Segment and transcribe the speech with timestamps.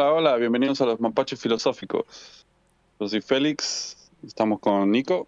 [0.00, 2.46] Hola, hola, bienvenidos a los Mapaches Filosóficos.
[3.00, 5.26] Yo soy Félix, estamos con Nico.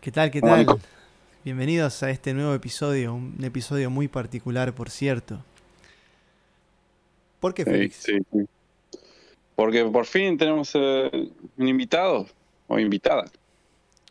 [0.00, 0.30] ¿Qué tal?
[0.30, 0.60] ¿Qué tal?
[0.60, 0.78] Nico.
[1.44, 5.42] Bienvenidos a este nuevo episodio, un episodio muy particular, por cierto.
[7.40, 7.96] ¿Por qué, Félix?
[7.96, 8.48] sí, sí.
[9.56, 12.28] Porque por fin tenemos eh, un invitado,
[12.68, 13.24] o invitada,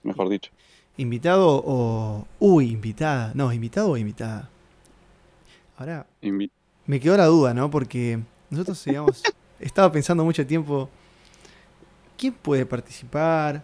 [0.04, 0.52] mejor dicho.
[0.98, 2.28] ¿Invitado o...
[2.40, 3.32] Uy, invitada.
[3.36, 4.50] No, invitado o invitada.
[5.78, 6.52] Ahora, Invi-
[6.88, 7.72] me quedó la duda, ¿no?
[7.72, 8.20] Porque
[8.50, 9.24] nosotros habíamos
[9.60, 10.90] estado pensando mucho tiempo,
[12.18, 13.64] ¿quién puede participar?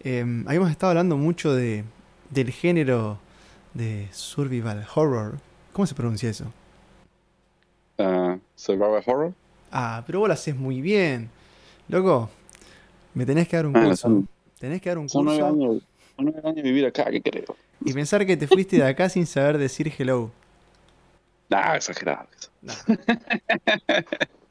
[0.00, 1.84] Eh, habíamos estado hablando mucho de,
[2.30, 3.18] del género
[3.74, 5.38] de survival horror.
[5.72, 6.46] ¿Cómo se pronuncia eso?
[7.98, 9.34] ah, Survival Horror.
[9.70, 11.30] Ah, pero vos lo haces muy bien.
[11.88, 12.30] Loco,
[13.14, 13.96] me tenés que dar un Ah, curso.
[13.96, 14.28] son,
[14.58, 15.82] Tenés que dar un son nueve curso años,
[16.16, 17.56] son nueve años vivir acá, ¿qué creo?
[17.84, 20.30] y pensar que te fuiste de acá sin saber decir hello.
[21.50, 22.28] Nah, exagerado.
[22.36, 22.50] eso.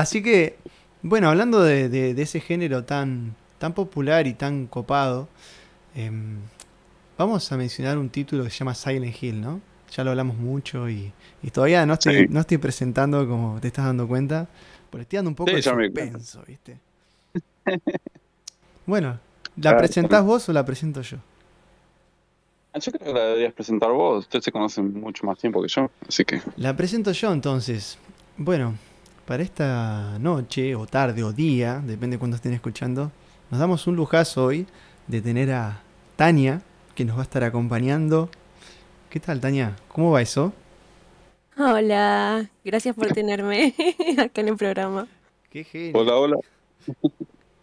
[0.00, 0.56] Así que,
[1.02, 5.28] bueno, hablando de, de- de ese género tan, tan popular y tan copado,
[5.94, 6.36] em,
[7.18, 9.60] vamos a mencionar un título que se llama Silent Hill, ¿no?
[9.94, 11.12] Ya lo hablamos mucho y,
[11.42, 12.26] y todavía no estoy, Sí.
[12.30, 14.48] no estoy presentando como te estás dando cuenta,
[14.88, 16.78] porque estoy dando un poco Sí, de suspenso, ¿viste?
[18.86, 19.18] Bueno,
[19.56, 21.18] ¿la Claro, presentás vos o la presento yo?
[22.72, 25.68] Ah, Yo creo que la deberías presentar vos, ustedes se conocen mucho más tiempo que
[25.68, 26.40] yo, así que...
[26.56, 27.98] La presento yo entonces.
[28.36, 28.74] Bueno,
[29.30, 33.12] para esta noche o tarde o día, depende de cuándo estén escuchando,
[33.48, 34.66] nos damos un lujazo hoy
[35.06, 35.82] de tener a
[36.16, 36.62] Tania,
[36.96, 38.28] que nos va a estar acompañando.
[39.08, 39.76] ¿Qué tal, Tania?
[39.86, 40.52] ¿Cómo va eso?
[41.56, 43.72] Hola, gracias por tenerme
[44.18, 45.06] acá en el programa.
[45.48, 46.00] Qué genio.
[46.00, 46.36] Hola, hola.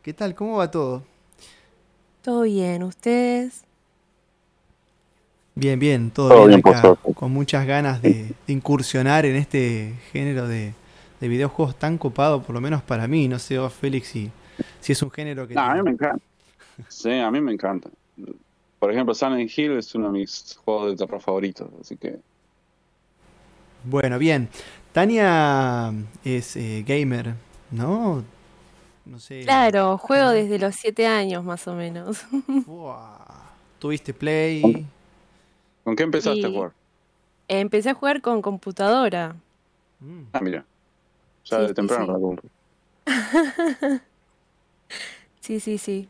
[0.03, 0.35] ¿Qué tal?
[0.35, 1.03] ¿Cómo va todo?
[2.21, 2.81] ¿Todo bien?
[2.83, 3.65] ¿Ustedes?
[5.53, 10.47] Bien, bien, todo, Todo bien acá, con muchas ganas de, de incursionar en este género
[10.47, 10.73] de,
[11.19, 13.27] de videojuegos tan copado, por lo menos para mí.
[13.27, 14.31] No sé vos, Félix, si,
[14.79, 15.53] si es un género que...
[15.53, 16.23] No, a mí me encanta.
[16.89, 17.89] Sí, a mí me encanta.
[18.77, 22.19] Por ejemplo, Silent Hill es uno de mis juegos de terror favoritos, así que...
[23.83, 24.47] Bueno, bien.
[24.91, 25.91] Tania
[26.23, 27.33] es eh, gamer,
[27.71, 28.23] ¿no?
[29.05, 29.41] No sé.
[29.41, 32.25] Claro, juego desde los siete años más o menos.
[32.67, 33.17] Buah.
[33.79, 34.85] ¿Tuviste Play?
[35.83, 36.53] ¿Con qué empezaste a Sí.
[36.55, 36.71] jugar?
[37.47, 39.35] Empecé a jugar con computadora.
[39.99, 40.21] Mm.
[40.33, 40.65] Ah, mira.
[41.49, 42.21] Ya Sí, de sí, temprano sí.
[42.21, 42.51] comprar.
[45.39, 46.09] Sí, sí, sí.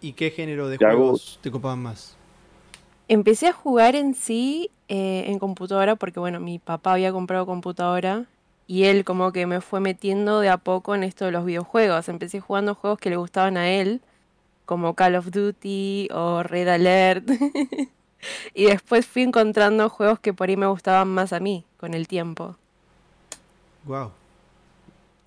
[0.00, 2.16] ¿Y qué género de Ya hago- juegos te copaban más?
[3.08, 8.26] Empecé a jugar en sí eh, en computadora porque, bueno, mi papá había comprado computadora
[8.66, 12.08] y él como que me fue metiendo de a poco en esto de los videojuegos.
[12.08, 14.00] Empecé jugando juegos que le gustaban a él,
[14.66, 17.28] como Call of Duty o Red Alert.
[18.54, 22.08] Y después fui encontrando juegos que por ahí me gustaban más a mí con el
[22.08, 22.56] tiempo.
[23.84, 24.12] Wow.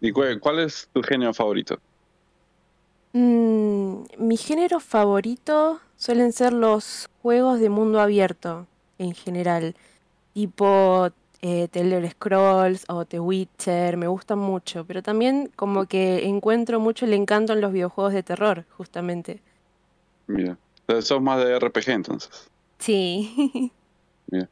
[0.01, 1.79] ¿Y cuál, cuál es tu género favorito?
[3.13, 9.75] Mm, mi género favorito suelen ser los juegos de mundo abierto en general,
[10.33, 11.09] tipo
[11.41, 16.79] eh, The Elder Scrolls o The Witcher, me gustan mucho, pero también como que encuentro
[16.79, 19.41] mucho el encanto en los videojuegos de terror, justamente.
[20.27, 20.57] Mira.
[20.81, 22.49] Entonces, sos más de RPG entonces.
[22.79, 23.71] Sí.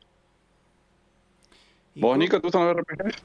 [1.93, 3.15] ¿Y ¿Vos, Nico, te gustan los RPG?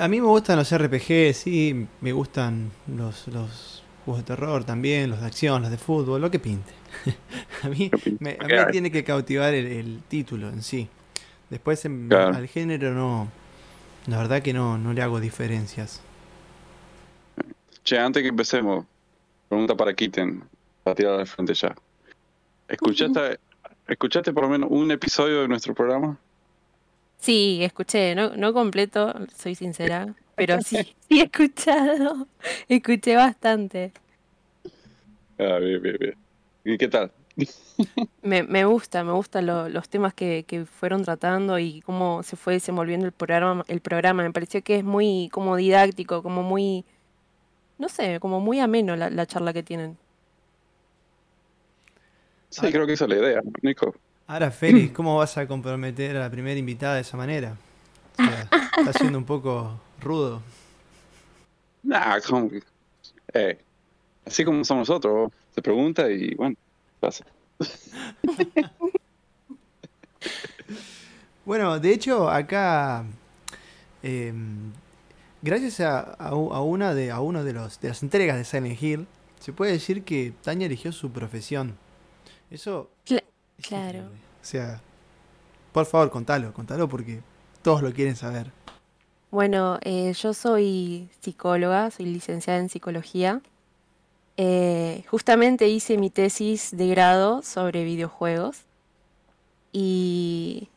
[0.00, 1.86] A mí me gustan los RPG, sí.
[2.00, 6.30] Me gustan los, los juegos de terror también, los de acción, los de fútbol, lo
[6.30, 6.72] que pinte.
[7.62, 10.88] a mí, me, a mí me tiene que cautivar el, el título en sí.
[11.50, 12.34] Después en- Claro.
[12.36, 13.28] al género no.
[14.06, 16.00] La verdad que no, no le hago diferencias.
[17.84, 18.86] Che, antes que empecemos,
[19.48, 20.42] pregunta para Kitten,
[20.82, 21.74] para tirar al frente ya.
[22.68, 23.38] ¿Escuchaste,
[23.88, 26.16] ¿Escuchaste por lo menos un episodio de nuestro programa?
[27.20, 32.28] Sí, escuché, no, no completo, soy sincera, pero sí, sí he escuchado,
[32.68, 33.92] escuché bastante.
[35.38, 36.14] Ah, bien, bien, bien.
[36.64, 37.12] ¿Y qué tal?
[38.22, 42.36] Me, me gusta, me gustan lo- los temas que, que fueron tratando y cómo se
[42.36, 44.22] fue desenvolviendo el programa, el programa.
[44.22, 46.84] Me pareció que es muy como didáctico, como muy,
[47.78, 49.98] no sé, como muy ameno la, la charla que tienen.
[52.50, 53.94] Sí, creo que esa es la idea, Nico.
[54.30, 57.56] Ahora, Félix, ¿cómo vas a comprometer a la primera invitada de esa manera?
[58.12, 58.48] O sea,
[58.78, 60.40] está siendo un poco rudo.
[61.82, 62.62] Nah, como que-
[63.34, 63.58] eh,
[64.24, 66.54] así como somos nosotros, se pregunta y bueno,
[67.00, 67.24] pasa.
[71.44, 73.04] Bueno, de hecho, acá,
[74.04, 74.32] eh,
[75.42, 78.44] gracias a, a u- a una de, a uno de, los, de las entregas de
[78.44, 79.06] Silent Hill,
[79.40, 81.76] se puede decir que Tania eligió su profesión.
[82.52, 82.90] Eso
[83.62, 84.10] claro.
[84.42, 84.80] O sea,
[85.72, 87.22] por favor, contalo, contalo porque
[87.62, 88.52] todos lo quieren saber.
[89.30, 93.42] Bueno, eh, yo soy psicóloga, soy licenciada en psicología.
[94.36, 98.66] Eh, justamente hice mi tesis de grado sobre videojuegos
[99.72, 100.68] y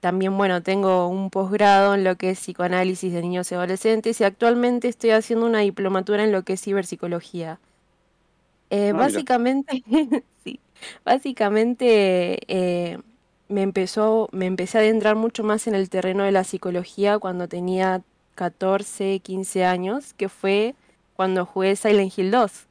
[0.00, 4.24] también, bueno, tengo un posgrado en lo que es psicoanálisis de niños y adolescentes y
[4.24, 7.60] actualmente estoy haciendo una diplomatura en lo que es ciberpsicología.
[8.70, 9.82] Eh, Ah, básicamente,
[10.44, 10.60] sí,
[11.04, 12.98] básicamente eh,
[13.48, 17.48] me empezó, me empecé a adentrar mucho más en el terreno de la psicología cuando
[17.48, 18.02] tenía
[18.34, 20.74] 14, 15 años, que fue
[21.16, 22.66] cuando jugué Silent Hill 2.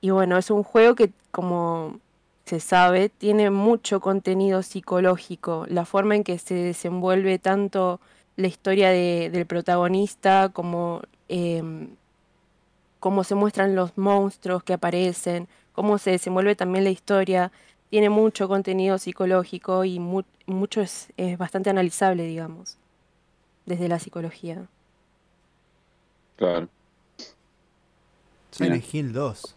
[0.00, 1.98] Y bueno, es un juego que, como
[2.44, 5.64] se sabe, tiene mucho contenido psicológico.
[5.68, 8.00] La forma en que se desenvuelve tanto
[8.36, 11.88] la historia de- del protagonista como em,
[13.00, 17.52] cómo se muestran los monstruos que aparecen, cómo se desenvuelve también la historia.
[17.90, 22.78] Tiene mucho contenido psicológico y mu- mucho es, es bastante analizable, digamos,
[23.66, 24.66] desde la psicología.
[26.36, 26.68] Claro.
[28.50, 29.54] Silent Hill 2.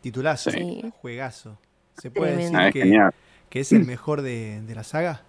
[0.00, 0.50] Titulazo.
[0.50, 0.92] Sí.
[1.00, 1.56] Juegazo.
[2.00, 2.58] ¿Se puede Tremendo.
[2.58, 3.12] Ah, decir es
[3.48, 5.22] que, es el mejor de, de la saga?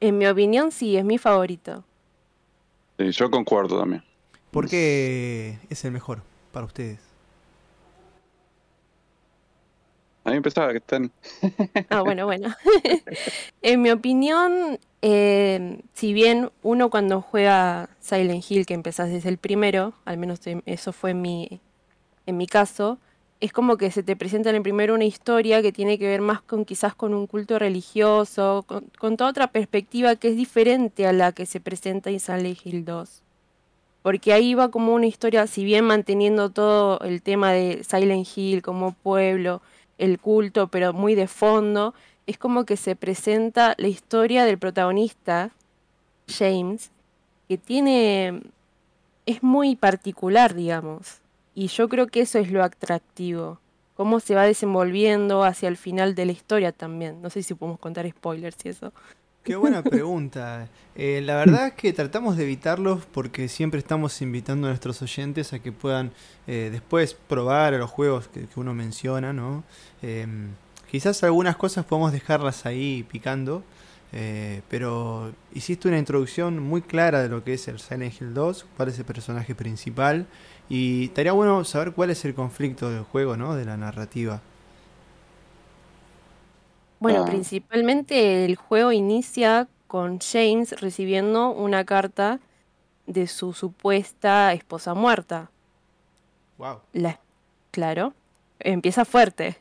[0.00, 1.84] En mi opinión, sí, es mi favorito.
[2.98, 4.02] Sí, yo concuerdo también.
[4.50, 7.00] ¿Por qué es el mejor para ustedes?
[10.28, 11.10] A mí me pensaba que están.
[11.90, 12.54] Ah, bueno, bueno.
[13.62, 19.38] En mi opinión, eh, si bien uno cuando juega Silent Hill, que empezás desde el
[19.38, 21.60] primero, al menos em- eso fue mi,
[22.26, 22.98] en mi caso,
[23.40, 26.20] es como que se te presenta en el primero una historia que tiene que ver
[26.20, 31.06] más con quizás con un culto religioso, con, con toda otra perspectiva que es diferente
[31.06, 33.22] a la que se presenta en Silent Hill 2.
[34.02, 38.62] Porque ahí va como una historia, si bien manteniendo todo el tema de Silent Hill
[38.62, 39.60] como pueblo,
[39.98, 41.94] el culto, pero muy de fondo,
[42.26, 45.50] es como que se presenta la historia del protagonista,
[46.28, 46.90] James,
[47.48, 48.42] que tiene,
[49.26, 51.20] es muy particular, digamos.
[51.54, 53.58] Y yo creo que eso es lo atractivo,
[53.96, 57.20] cómo se va desenvolviendo hacia el final de la historia también.
[57.22, 58.92] No sé si podemos contar spoilers y eso.
[59.48, 60.68] Qué buena pregunta.
[60.94, 65.54] Eh, la verdad es que tratamos de evitarlos porque siempre estamos invitando a nuestros oyentes
[65.54, 66.12] a que puedan
[66.46, 69.64] eh, después probar los juegos que, uno menciona, ¿no?
[70.02, 70.50] Em,
[70.90, 73.62] quizás algunas cosas podemos dejarlas ahí picando,
[74.12, 78.66] eh, pero hiciste una introducción muy clara de lo que es el Silent Hill 2,
[78.76, 80.26] cuál es el personaje principal,
[80.68, 83.54] y estaría bueno saber cuál es el conflicto del juego, ¿no?
[83.54, 84.42] De la narrativa.
[87.00, 87.26] Bueno, Ah.
[87.26, 92.40] principalmente el juego inicia con James recibiendo una carta
[93.06, 95.50] de su supuesta esposa muerta.
[96.58, 96.80] Wow.
[96.92, 97.20] La,
[97.70, 98.12] claro,
[98.60, 99.56] empieza fuerte.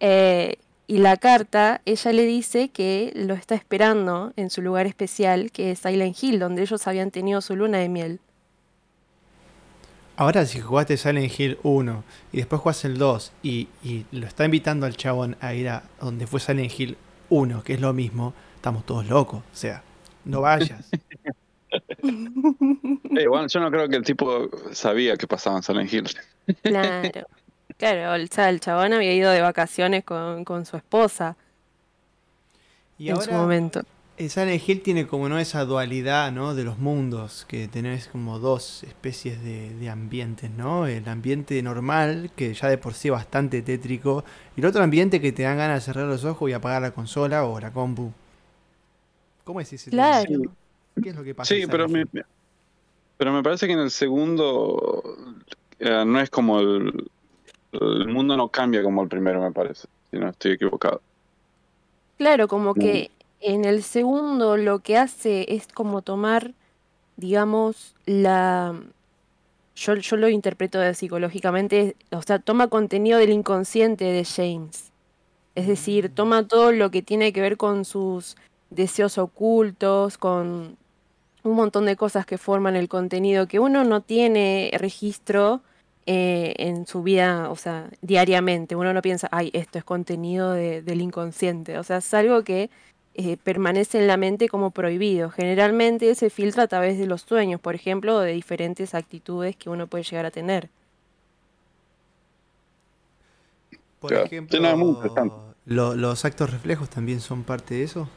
[0.00, 0.56] Eh,
[0.86, 5.70] y la carta, ella le dice que lo está esperando en su lugar especial, que
[5.72, 8.20] es Silent Hill, donde ellos habían tenido su luna de miel.
[10.16, 14.44] Ahora si jugaste Silent Hill 1 y después jugás el 2 y, y lo está
[14.44, 16.96] invitando al chabón a ir a donde fue Silent Hill
[17.30, 19.40] 1, que es lo mismo, estamos todos locos.
[19.40, 19.82] O sea,
[20.24, 20.90] no vayas.
[21.76, 26.08] Eh, bueno, yo no creo que el tipo sabía que pasaba en Silent Hill.
[26.62, 27.26] Claro,
[27.76, 31.36] claro, o sea, el chabón había ido de vacaciones con, con su esposa
[32.96, 33.82] Y en su momento.
[34.16, 36.54] El Silent Hill tiene como no esa dualidad, ¿no?
[36.54, 40.86] De los mundos, que tenés como dos especies de, de ambientes, ¿no?
[40.86, 44.24] El ambiente normal, que ya de por sí es bastante tétrico,
[44.56, 46.92] y el otro ambiente que te dan ganas de cerrar los ojos y apagar la
[46.92, 48.12] consola o la compu.
[49.42, 50.22] ¿Cómo es ese tema?
[50.22, 50.42] Claro.
[51.02, 51.52] ¿Qué es lo que pasa?
[51.52, 52.06] Sí, pero me,
[53.16, 55.02] pero me parece que en el segundo
[55.80, 57.10] eh, no es como el,
[57.72, 61.02] el mundo no cambia como el primero, me parece, si no estoy equivocado.
[62.16, 63.10] Claro, como que
[63.44, 66.54] en el segundo lo que hace es como tomar,
[67.16, 68.80] digamos, la...
[69.76, 74.92] Yo, yo lo interpreto de psicológicamente, o sea, toma contenido del inconsciente de James.
[75.54, 78.36] Es decir, toma todo lo que tiene que ver con sus
[78.70, 80.76] deseos ocultos, con
[81.44, 85.62] un montón de cosas que forman el contenido que uno no tiene registro
[86.06, 88.76] eh, en su vida, o sea, diariamente.
[88.76, 91.78] Uno no piensa, ay, esto es contenido de- del inconsciente.
[91.78, 92.70] O sea, es algo que
[93.14, 95.30] eh, permanece en la mente como prohibido.
[95.30, 99.70] Generalmente se filtra a través de los sueños, por ejemplo, o de diferentes actitudes que
[99.70, 100.68] uno puede llegar a tener.
[104.00, 104.26] Por Claro.
[104.26, 104.58] ejemplo,
[105.66, 108.08] lo- los actos reflejos también son parte de eso.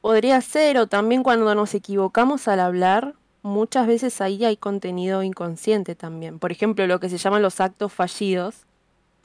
[0.00, 5.94] Podría ser, o también cuando nos equivocamos al hablar, muchas veces ahí hay contenido inconsciente
[5.94, 6.38] también.
[6.38, 8.64] Por ejemplo, lo que se llaman los actos fallidos.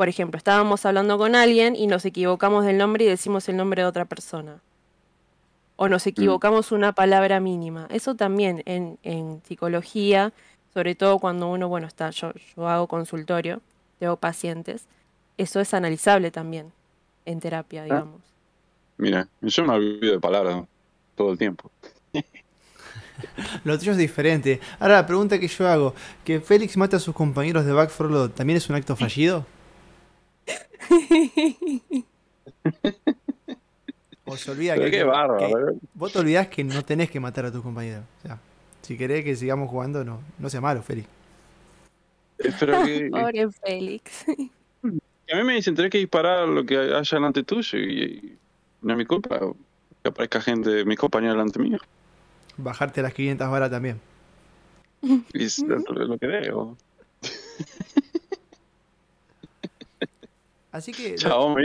[0.01, 3.83] Por ejemplo, estábamos hablando con alguien y nos equivocamos del nombre y decimos el nombre
[3.83, 4.59] de otra persona.
[5.75, 7.85] o nos equivocamos una palabra mínima.
[7.91, 10.33] Eso también en, en psicología,
[10.73, 13.61] sobre todo cuando uno, bueno, está, yo, yo hago consultorio,
[13.99, 14.87] tengo pacientes,
[15.37, 16.71] eso es analizable también
[17.25, 18.21] en terapia, digamos.
[18.97, 20.63] Mira, yo me olvido de palabras
[21.13, 21.69] todo el tiempo.
[23.65, 24.59] Lo tuyo es diferente.
[24.79, 25.93] Ahora, la pregunta que yo hago,
[26.25, 29.45] ¿que Félix mate a sus compañeros de Back 4 Blood también es un acto fallido?
[34.25, 35.73] ¿O se olvida Pero que, qué bárbaro, que- ¿verdad?
[35.93, 38.03] vos te olvidás que no tenés que matar a tus compañeros?
[38.19, 38.39] O sea,
[38.81, 41.07] si querés que sigamos jugando, no, no sea malo, Félix.
[42.59, 44.25] Pero que, Pobre Félix.
[44.83, 48.37] a mí me dicen, tenés que disparar lo que haya delante tuyo y, y
[48.81, 49.39] no es mi culpa
[50.01, 51.77] que aparezca gente, mis compañeros delante mío.
[52.57, 53.99] Bajarte las 500 varas también.
[55.33, 56.77] Y es lo, lo que veo.
[60.71, 61.55] Así que, lo, Chao,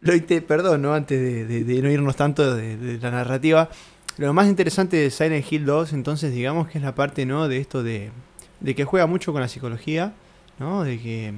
[0.00, 0.12] lo
[0.46, 0.94] perdón, ¿no?
[0.94, 3.68] antes de, de- de no irnos tanto de, de la narrativa,
[4.18, 7.48] lo más interesante de Silent Hill 2, entonces, digamos que es la parte, ¿no?
[7.48, 8.10] De esto de,
[8.60, 10.12] de que juega mucho con la psicología,
[10.58, 10.84] ¿no?
[10.84, 11.34] De que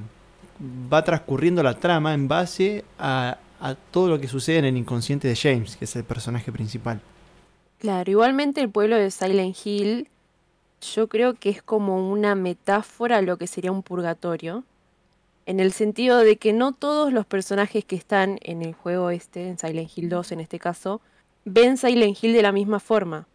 [0.92, 5.28] va transcurriendo la trama en base a, a todo lo que sucede en el inconsciente
[5.28, 7.00] de James, que es el personaje principal.
[7.78, 10.08] Claro, igualmente el pueblo de Silent Hill,
[10.94, 14.64] yo creo que es como una metáfora a lo que sería un purgatorio,
[15.46, 19.48] en el sentido de que no todos los personajes que están en el juego este,
[19.48, 21.00] en Silent Hill 2 en este caso,
[21.44, 23.26] ven Silent Hill de la misma forma.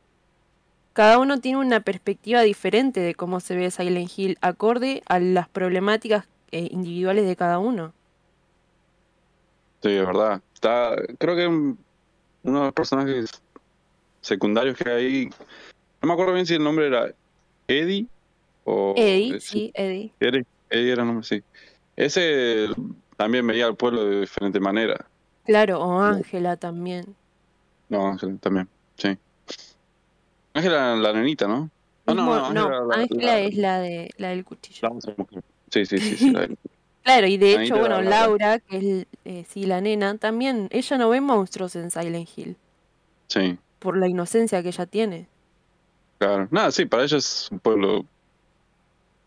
[0.93, 5.47] Cada uno tiene una perspectiva diferente de cómo se ve Silent Hill, acorde a las
[5.47, 7.93] problemáticas eh, individuales de cada uno.
[9.83, 10.41] Sí, es verdad.
[10.53, 11.77] Está, creo que un-
[12.43, 13.29] uno de los personajes
[14.21, 15.29] secundarios que hay
[16.01, 17.13] no me acuerdo bien si el nombre era
[17.67, 18.07] Eddie
[18.63, 18.93] o...
[18.97, 20.13] Eddie, sí, Eddie.
[20.19, 21.43] Eddie, Eddie era el nombre, sí.
[21.97, 22.67] Ese
[23.17, 25.05] también veía al pueblo de diferente manera.
[25.45, 27.15] Claro, o Ángela también.
[27.89, 29.17] No, Ángela también, sí.
[30.53, 31.69] Ángela la nenita, ¿no?
[32.05, 34.79] No, no, Mismo- no, Ángela la- Ángela la- es la de la del cuchillo.
[34.89, 35.43] la otra mujer.
[35.71, 36.31] Sí, sí, sí, sí.
[36.31, 36.47] la-
[37.03, 40.97] Claro, y de hecho, bueno, la- Laura, que es eh, sí, la nena, también, ella
[40.97, 42.57] no ve monstruos en Silent Hill,
[43.27, 45.27] sí, por la inocencia que ella tiene.
[46.17, 46.47] claro.
[46.51, 48.05] Nada, sí, para ella es un pueblo,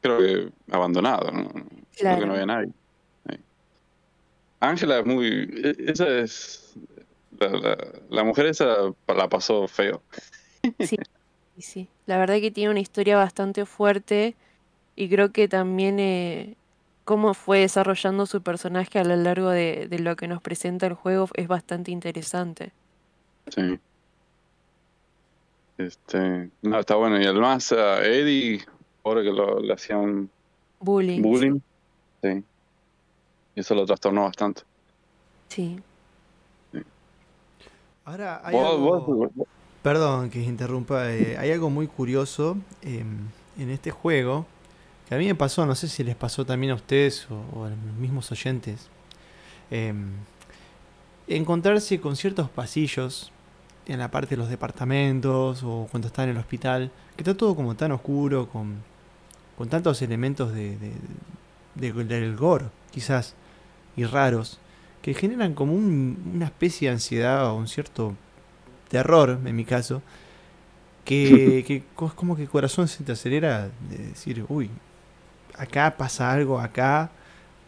[0.00, 1.48] creo que abandonado, ¿no?
[1.50, 2.26] Creo que Claro.
[2.26, 2.70] no había nadie.
[3.28, 3.36] Sí.
[4.60, 5.26] Ángela es muy...
[5.28, 6.74] e- Esa es...
[7.38, 7.76] La, la,
[8.10, 8.66] la mujer esa
[9.06, 10.02] la pasó feo.
[10.78, 10.86] Y
[11.62, 14.34] sí, la verdad que tiene una historia bastante fuerte
[14.96, 16.56] y creo que también eh,
[17.04, 20.94] cómo fue desarrollando su personaje a lo largo de, de lo que nos presenta el
[20.94, 22.72] juego es bastante interesante.
[23.48, 23.78] Sí.
[25.78, 27.20] Este, no, está bueno.
[27.20, 28.60] Y además a Eddie,
[29.04, 30.28] ahora que lo, le hacían
[30.80, 31.22] Bullying.
[31.22, 31.60] bullying,
[32.22, 32.44] sí.
[33.54, 34.62] Y eso lo trastornó bastante.
[35.48, 35.80] Sí.
[38.04, 39.00] Ahora, hay Vos- algo...
[39.00, 39.46] vos- vos-
[39.82, 43.16] Perdón que interrumpa, eh, hay algo muy curioso em,
[43.58, 44.44] en este juego
[45.08, 47.64] que a mí me pasó, no sé si les pasó también a ustedes o, o
[47.64, 48.88] a los mismos oyentes,
[49.70, 50.10] em,
[51.28, 53.32] encontrarse con ciertos pasillos
[53.86, 57.56] en la parte de los departamentos o cuando está en el hospital, que está todo
[57.56, 58.76] como tan oscuro, con,
[59.58, 60.94] con tantos elementos de, de-
[61.92, 63.34] de- del gore, quizás,
[63.96, 64.58] y raros,
[65.02, 68.14] que generan como un- una especie de ansiedad o un cierto
[68.90, 70.02] terror, en mi caso,
[71.04, 74.70] que, que es como que el corazón se te acelera de decir, uy,
[75.58, 77.10] acá pasa algo, acá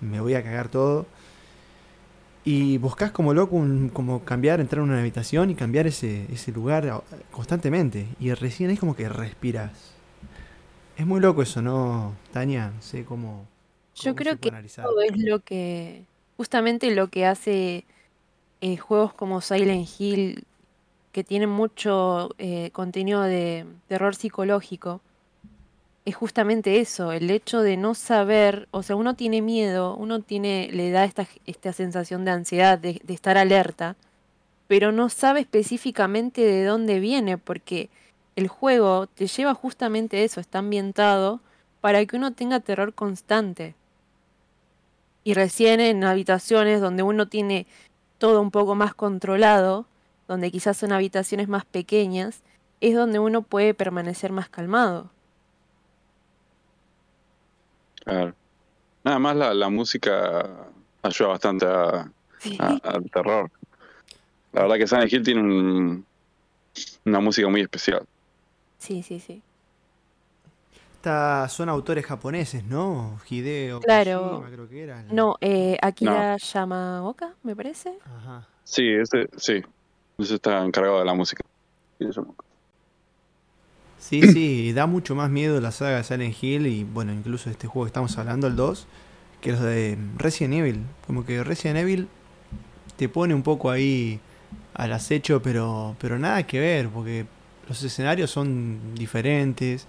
[0.01, 1.07] me voy a cagar todo.
[2.45, 6.51] Y buscas como loco un- como cambiar, entrar en una habitación y cambiar ese, ese
[6.51, 8.07] lugar constantemente.
[8.19, 9.93] Y recién es como que respiras.
[10.97, 12.73] Es muy loco eso, ¿no, Tania?
[12.75, 13.47] No sé cómo...
[13.95, 14.51] Yo creo que.
[14.83, 16.05] Todo es lo que,
[16.37, 17.85] justamente lo que hace
[18.61, 20.45] eh, juegos como Silent Hill,
[21.13, 25.01] que tienen mucho eh, contenido de terror psicológico,
[26.05, 30.69] es justamente eso, el hecho de no saber, o sea, uno tiene miedo, uno tiene,
[30.73, 33.97] le da esta, esta sensación de ansiedad, de, de estar alerta,
[34.67, 37.89] pero no sabe específicamente de dónde viene, porque
[38.35, 41.41] el juego te lleva justamente eso, está ambientado
[41.81, 43.75] para que uno tenga terror constante.
[45.25, 47.67] Y recién en habitaciones donde uno tiene
[48.19, 49.87] todo un poco más controlado,
[50.27, 52.43] donde quizás son habitaciones más pequeñas,
[52.81, 55.11] es donde uno puede permanecer más calmado.
[58.05, 58.35] Claro.
[59.05, 60.47] Nada más la, la música
[61.03, 62.57] ayuda bastante a, Sí.
[62.61, 63.51] a- al terror.
[64.53, 66.07] La verdad que Silent Hill tiene un-
[67.05, 68.03] una música muy especial.
[68.79, 69.43] Sí, sí, sí.
[70.97, 73.21] Esta- son autores japoneses, ¿no?
[73.29, 74.45] Hideo Claro.
[74.53, 75.03] Creo que era.
[75.11, 77.99] No, eh, Akira Yamaoka, me parece.
[78.05, 78.47] Ajá.
[78.65, 79.63] Sí, ese, sí.
[80.19, 81.43] Ese está encargado de la música.
[84.03, 87.69] Sí, sí, da mucho más miedo la saga de Silent Hill y bueno, incluso este
[87.69, 88.87] juego que estamos hablando, el 2,
[89.41, 90.81] que los de Resident Evil.
[91.07, 92.09] Como que Resident Evil
[92.97, 94.21] te pone un poco ahí
[94.75, 97.27] al acecho, pero, pero nada que ver, porque
[97.69, 99.87] los escenarios son diferentes,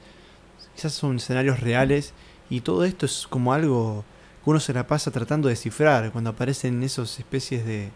[0.76, 2.14] quizás son escenarios reales
[2.50, 4.06] y todo esto es como algo
[4.44, 7.90] que uno se la pasa tratando de descifrar cuando aparecen esos especies de,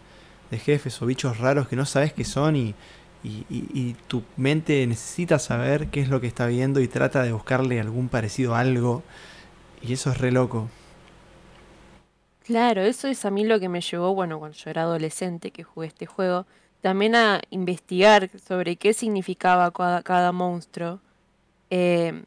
[0.50, 2.74] de jefes o bichos raros que no sabes qué son y,
[3.22, 7.80] y, tu mente necesita saber qué es lo que está viendo y trata de buscarle
[7.80, 9.02] algún parecido a algo.
[9.82, 10.68] Y eso es re loco.
[12.44, 15.64] Claro, eso es a mí lo que me llevó, bueno, cuando yo era adolescente que
[15.64, 16.46] jugué este juego,
[16.80, 19.70] también a investigar sobre qué significaba
[20.02, 21.00] cada, monstruo.
[21.70, 22.22] Eh,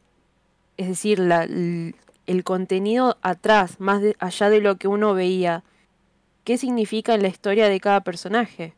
[0.76, 1.46] es decir, la,
[2.26, 5.64] el contenido atrás, más allá de lo que uno veía.
[6.44, 8.74] ¿Qué significa en la historia de cada personaje?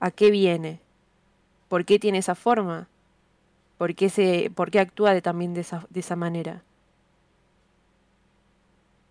[0.00, 0.83] ¿A qué viene?
[1.68, 2.88] ¿Por qué tiene esa forma?
[3.78, 6.62] ¿Por qué, se, por qué actúa de, también de esa, de esa manera?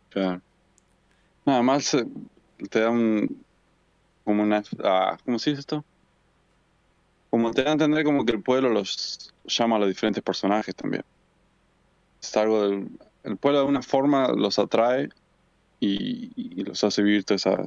[0.10, 0.42] Claro.
[1.46, 2.06] Nada más eh,
[2.70, 3.44] te da un.
[4.24, 4.64] como una.
[4.84, 5.84] Ah, ¿Cómo se dice esto?
[7.30, 10.76] Como te da a entender como que el pueblo los llama a los diferentes personajes
[10.76, 11.04] también.
[12.22, 12.90] Es algo del.
[13.24, 15.10] El pueblo de una forma los atrae
[15.80, 17.60] y, los hace vivir todas esas,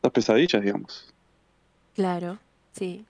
[0.00, 1.12] esas pesadillas, digamos.
[1.94, 2.38] Claro,
[2.72, 3.04] sí.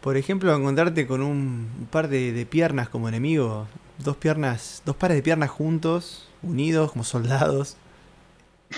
[0.00, 3.66] Por ejemplo, encontrarte con un par de, piernas como enemigo,
[3.98, 7.76] dos piernas, dos pares de piernas juntos, unidos como soldados.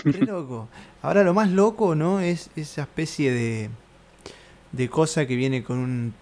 [0.03, 0.67] Qué loco.
[1.01, 2.19] Ahora lo más loco, ¿no?
[2.19, 3.69] Es esa especie de,
[4.71, 6.13] de cosa que viene con un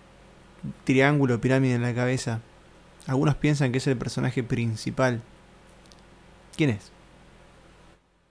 [0.83, 2.41] triángulo pirámide en la cabeza.
[3.07, 5.21] Algunos piensan que es el personaje principal.
[6.57, 6.91] ¿Quién es?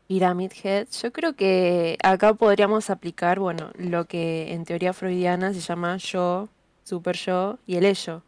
[0.06, 0.88] Pyramid Head.
[1.02, 6.48] Yo creo que acá podríamos aplicar, bueno, lo que en teoría freudiana se llama yo,
[6.88, 8.22] super yo y el ello.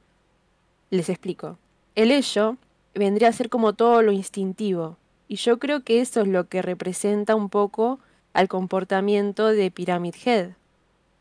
[0.91, 1.59] Les explico.
[1.95, 2.57] El ello
[2.95, 4.97] vendría a ser como todo lo instintivo.
[5.29, 8.01] Y yo creo que eso es lo que representa un poco
[8.33, 10.51] al comportamiento de Pyramid Head.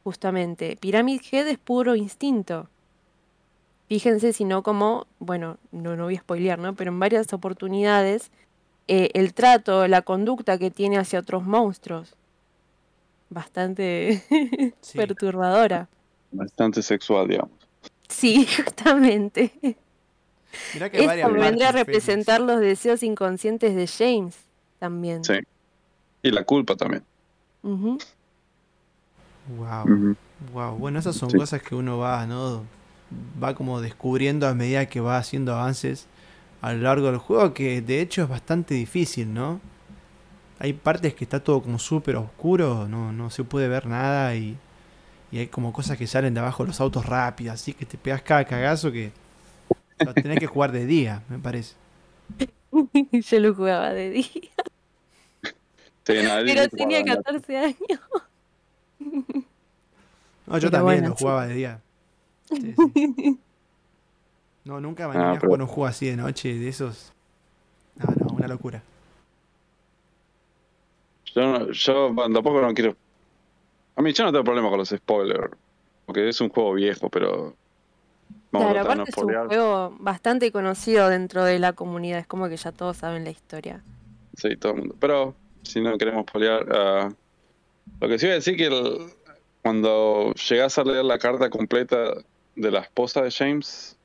[0.03, 2.67] Justamente, Pyramid Head es puro instinto.
[3.87, 6.75] Fíjense si no como, bueno, no, no voy a spoilear, ¿no?
[6.75, 8.31] Pero en varias oportunidades,
[8.87, 12.15] eh, el trato, la conducta que tiene hacia otros monstruos,
[13.29, 14.23] bastante
[14.93, 15.87] perturbadora.
[16.31, 17.51] Bastante sexual, digamos.
[18.07, 19.51] Sí, justamente.
[20.73, 24.35] Mirá que Esto vendría a representar los deseos inconscientes de James
[24.79, 25.23] también.
[25.23, 25.39] Sí.
[26.23, 27.03] Y la culpa también.
[27.61, 27.99] Wow.
[30.53, 30.77] Wow.
[30.77, 32.65] Bueno, esas son cosas que uno va, ¿no?
[33.41, 36.07] Va como descubriendo a medida que va haciendo avances
[36.61, 39.61] a lo largo del juego, que de hecho es bastante difícil, ¿no?
[40.59, 44.57] Hay partes que está todo como súper oscuro, no, no se puede ver nada y
[45.31, 48.21] y hay como cosas que salen de abajo los autos rápidos, así que te pegas
[48.21, 49.11] cada cagazo que
[49.99, 51.75] lo tenés que jugar de día, me parece.
[53.11, 54.51] Yo lo jugaba de día.
[56.03, 57.99] Pero tenía 14 años.
[60.47, 61.81] No, yo también lo jugaba de día.
[64.65, 67.11] No, nunca me animé a jugar un juego así de noche, de esos.
[67.95, 68.83] No, no, una locura.
[71.33, 72.95] Yo, yo tampoco no quiero
[73.99, 75.51] a mí yo no tengo problema con los spoilers,
[76.05, 77.53] porque es un juego viejo, pero...
[78.49, 82.71] claro, aparte es un juego bastante conocido dentro de la comunidad, es como que ya
[82.71, 83.83] todos saben la historia.
[84.37, 84.95] Sí, todo el mundo.
[85.01, 87.13] Pero si no queremos spoilear, uh,
[87.99, 88.69] lo que sí voy a decir que
[89.61, 92.13] cuando llegas a leer la carta completa
[92.55, 93.97] de la esposa de James,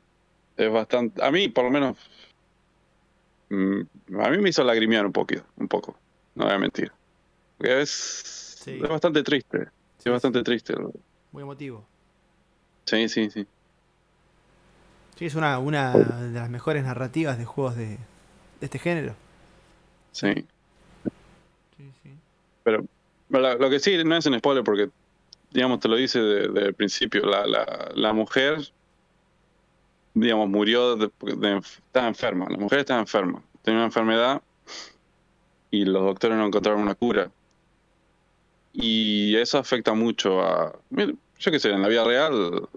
[0.57, 1.25] es bastante...
[1.25, 1.97] A mí, por lo menos,
[3.49, 3.83] mm,
[4.21, 5.97] a mí me hizo lagrimear un poquito, un poco,
[6.35, 6.91] no voy a mentir.
[7.59, 9.69] Porque es, es bastante triste.
[10.05, 10.75] Es bastante triste.
[11.33, 11.85] Muy emotivo.
[12.85, 13.47] Sí, sí, sí.
[15.17, 17.99] Sí, es una, una de las mejores narrativas de juegos de,
[18.61, 19.15] este género.
[20.13, 20.33] Sí.
[21.77, 22.11] sí, sí.
[22.65, 22.85] Pero,
[23.31, 24.91] lo que sí no es un spoiler porque,
[25.51, 27.25] digamos, te lo dice desde el principio.
[27.25, 28.59] La, la, la mujer,
[30.13, 31.11] digamos, murió, de,
[31.87, 32.47] estaba enferma.
[32.51, 33.43] La mujer estaba enferma.
[33.63, 34.43] Tenía una enfermedad
[35.71, 37.31] y los doctores no encontraron una cura.
[38.75, 42.69] Y eso afecta mucho a, yo qué sé, en la vida real,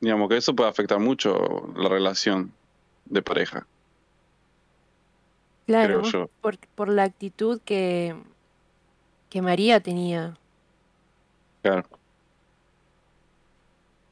[0.00, 2.52] digamos que eso puede afectar mucho la relación
[3.06, 3.66] de pareja.
[5.66, 6.02] Claro,
[6.42, 8.14] Por, por la actitud que,
[9.30, 10.36] que María tenía.
[11.62, 11.86] Claro.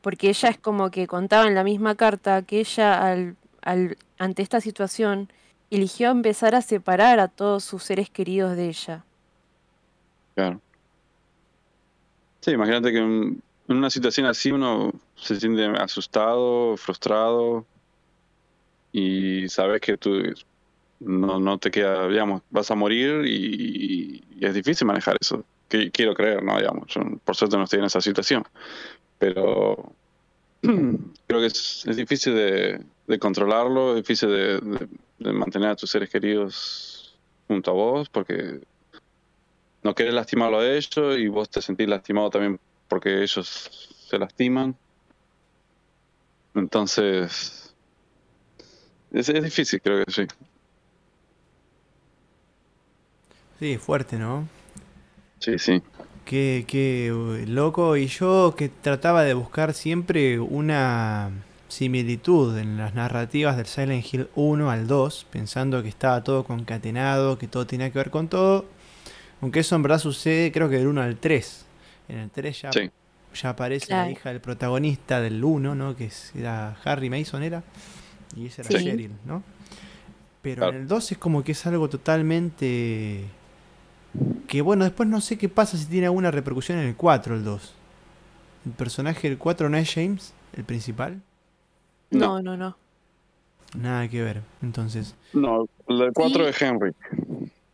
[0.01, 4.43] Porque ella es como que contaba en la misma carta que ella al, al, ante
[4.43, 5.31] esta situación
[5.71, 9.05] eligió empezar a separar a todos sus seres queridos de ella.
[10.35, 10.61] Claro.
[12.49, 17.67] Sí, imagínate que en una situación así uno se siente asustado, frustrado
[18.91, 20.23] y sabes que tú
[21.01, 25.45] no, no te queda, digamos, vas a morir y, es difícil manejar eso.
[25.69, 26.57] Que, quiero creer, ¿no?
[26.57, 26.87] Digamos,
[27.23, 28.45] por suerte no estoy en esa situación,
[29.19, 29.93] pero
[30.63, 37.15] creo que es, difícil de, controlarlo, es difícil de, de, mantener a tus seres queridos
[37.47, 38.63] junto a vos, porque
[39.83, 44.77] no querés lastimarlo a ellos y vos te sentís lastimado también porque ellos se lastiman.
[46.55, 47.75] Entonces,
[49.13, 50.27] es, es difícil, creo que sí.
[53.59, 54.49] Sí, fuerte, ¿no?
[55.41, 55.83] Sí, sí.
[56.25, 57.97] Qué, qué uh, loco.
[57.97, 61.31] Y yo que trataba de buscar siempre una
[61.69, 67.39] similitud en las narrativas del Silent Hill 1 al 2, pensando que estaba todo concatenado,
[67.39, 68.65] que todo tenía que ver con todo.
[69.41, 71.67] Aunque eso en verdad sucede, creo que del 1 al 3.
[72.09, 72.71] En el 3 ya,
[73.35, 75.95] ya aparece la hija del protagonista del 1, ¿no?
[75.97, 77.63] Que era Harry Mason, ¿era?
[78.37, 79.43] Y ese era Cheryl, ¿no?
[80.43, 83.25] Pero en el 2 es como que es algo totalmente
[84.47, 87.45] que bueno, después no sé qué pasa si tiene alguna repercusión en el 4, el
[87.45, 87.75] 2.
[88.67, 91.21] ¿El personaje del 4 no es James, el principal?
[92.11, 92.77] No, no, no.
[93.77, 95.15] Nada que ver, entonces.
[95.35, 96.93] No, el del 4 es Henry.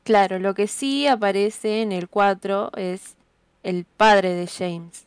[0.05, 3.17] Claro, lo que sí aparece en el 4 es
[3.63, 5.07] el padre de James,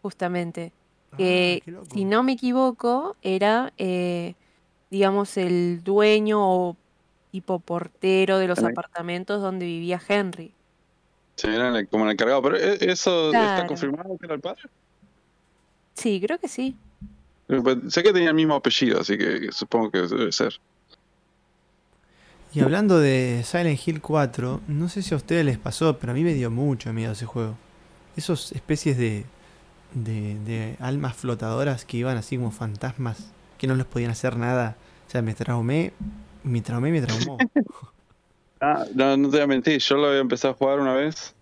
[0.00, 0.72] justamente.
[1.12, 4.34] Ah, que, si no me equivoco, era, eh,
[4.90, 6.76] digamos, el dueño o
[7.30, 10.52] tipo portero de los apartamentos donde vivía Henry.
[11.36, 14.62] Sí, era como el encargado, pero ¿e-, ¿eso está confirmado que era el padre?
[15.94, 16.74] Sí, creo que sí.
[17.46, 20.58] Pues, sé que tenía el mismo apellido, así que supongo que debe ser.
[22.54, 26.14] Y hablando de Silent Hill 4, no sé si a ustedes les pasó, pero a
[26.14, 27.56] mí me dio mucho miedo ese juego.
[28.16, 29.24] Esos especies de,
[29.94, 34.76] de, de almas flotadoras que iban así como fantasmas, que no les podían hacer nada.
[35.08, 35.92] O sea, me traumé
[36.42, 37.38] me traumé, me traumó.
[38.60, 41.34] ah, no, no te voy a mentir, yo lo había empezado a jugar una vez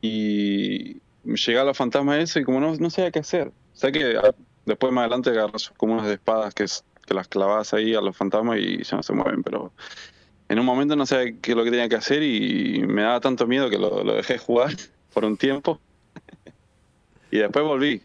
[0.00, 3.52] y me llegaba los fantasmas ese y como no, no sabía qué hacer.
[3.72, 6.66] Sé que ah, después más adelante agarras como unas espadas que,
[7.06, 9.72] que las clavas ahí a los fantasmas y ya no se mueven, pero
[10.48, 13.20] en un momento no sabía qué es lo que tenía que hacer y me daba
[13.20, 14.72] tanto miedo que lo, lo dejé jugar
[15.14, 15.80] por un tiempo.
[17.30, 18.02] y después volví.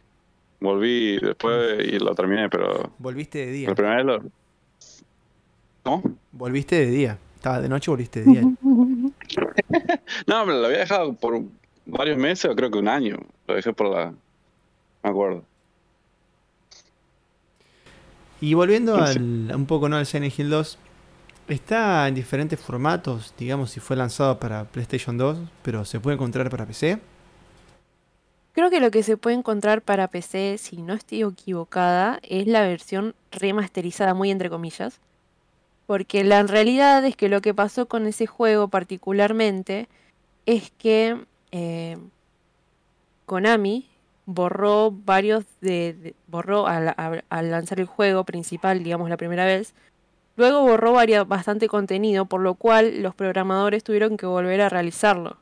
[0.59, 2.91] Volví después y lo terminé, pero...
[2.99, 3.69] Volviste de día.
[3.69, 4.23] La primera vez lo,
[5.83, 6.03] ¿Cómo?
[6.31, 7.17] Volviste de día.
[7.35, 8.41] Estaba de noche, volviste de día.
[10.27, 11.41] no, pero lo había dejado por
[11.85, 13.17] varios meses, o creo que un año.
[13.47, 14.13] Lo dejé por la.
[15.03, 15.43] Me acuerdo.
[18.39, 19.97] Y volviendo al, un poco ¿no?
[19.97, 20.77] al Silent Hill 2,
[21.53, 26.49] está en diferentes formatos, digamos, si fue lanzado para PlayStation 2, pero se puede encontrar
[26.49, 26.99] para PC.
[28.53, 32.61] Creo que lo que se puede encontrar para PC, si no estoy equivocada, es la
[32.61, 34.99] versión remasterizada, muy entre comillas,
[35.87, 39.87] porque la realidad es que lo que pasó con ese juego particularmente
[40.45, 41.17] es que
[41.51, 41.97] eh,
[43.25, 43.87] Konami
[44.25, 46.93] borró varios de, borró al,
[47.29, 49.73] lanzar el juego principal, digamos la primera vez,
[50.35, 50.93] luego borró
[51.25, 55.37] bastante contenido, por lo cual los programadores tuvieron que volver a realizarlo.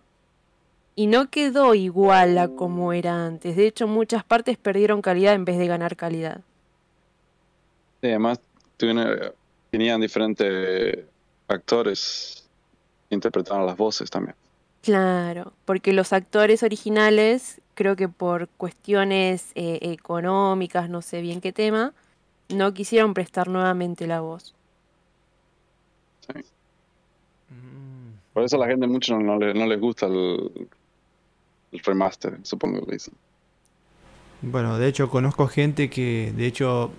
[0.96, 3.56] Y no quedó igual a como era antes.
[3.56, 6.42] De hecho, muchas partes perdieron calidad en vez de ganar calidad.
[8.02, 8.42] Sí, además
[8.78, 9.34] tuvieron,
[9.72, 11.06] tenían diferentes
[11.48, 12.48] actores
[13.10, 14.36] interpretando las voces también.
[14.82, 21.52] Claro, porque los actores originales, creo que por cuestiones eh, económicas, no sé bien qué
[21.52, 21.94] tema,
[22.48, 24.56] no quisieron prestar nuevamente la voz.
[26.22, 26.40] Sí.
[27.50, 28.14] Mm.
[28.40, 30.70] Por eso a la gente mucho no, les gusta el,
[31.74, 33.14] el remaster, supongo que dicen.
[34.42, 36.94] Bueno, de hecho conozco gente que, de hecho,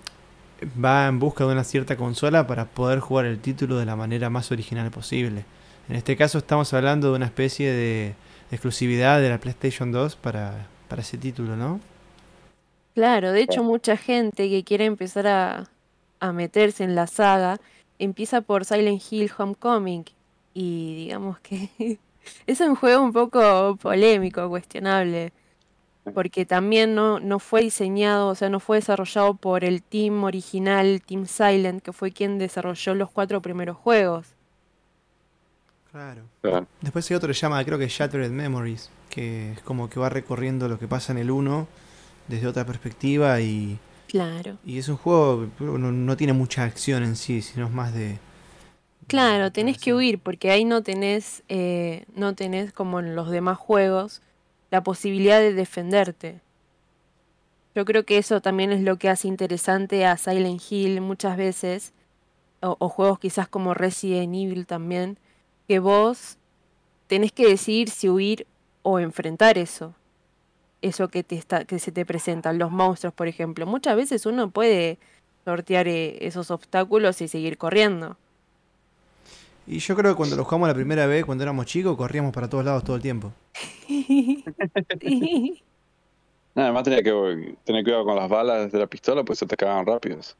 [0.63, 4.29] va en busca de una cierta consola para poder jugar el título de la manera
[4.29, 5.45] más original posible.
[5.89, 8.13] En este caso estamos hablando de una especie de
[8.51, 11.79] exclusividad de la PlayStation 2 para, para ese título, ¿no?
[12.93, 15.63] Claro, de hecho mucha gente que quiere empezar a,
[16.19, 17.59] a meterse en la saga
[17.97, 20.05] empieza por Silent Hill Homecoming
[20.53, 21.69] y digamos que
[22.47, 25.33] es un juego un poco polémico, cuestionable
[26.13, 31.01] porque también no, no fue diseñado, o sea, no fue desarrollado por el team original,
[31.05, 34.27] Team Silent, que fue quien desarrolló los cuatro primeros juegos.
[35.91, 36.23] Claro.
[36.81, 40.09] Después hay otro que se llama, creo que Shattered Memories, que es como que va
[40.09, 41.67] recorriendo lo que pasa en el 1
[42.27, 43.77] desde otra perspectiva y...
[44.07, 44.57] Claro.
[44.65, 48.19] Y es un juego, no, no tiene mucha acción en sí, sino es más de...
[49.11, 53.57] Claro, tenés que huir porque ahí no tenés, eh, no tenés como en los demás
[53.57, 54.21] juegos
[54.69, 56.39] la posibilidad de defenderte.
[57.75, 61.91] Yo creo que eso también es lo que hace interesante a Silent Hill muchas veces,
[62.61, 65.17] o, o juegos quizás como Resident Evil también,
[65.67, 66.37] que vos
[67.07, 68.47] tenés que decidir si huir
[68.81, 69.93] o enfrentar eso.
[70.81, 73.65] Eso que, te está, que se te presentan, los monstruos, por ejemplo.
[73.65, 74.99] Muchas veces uno puede
[75.43, 78.15] sortear eh, esos obstáculos y seguir corriendo.
[79.67, 82.49] Y yo creo que cuando lo jugamos la primera vez, cuando éramos chicos, corríamos para
[82.49, 83.31] todos lados todo el tiempo.
[85.01, 85.61] Sí.
[86.53, 89.55] Nada, además tenía que tener cuidado con las balas de la pistola, pues se te
[89.55, 90.35] cagaban rápidos.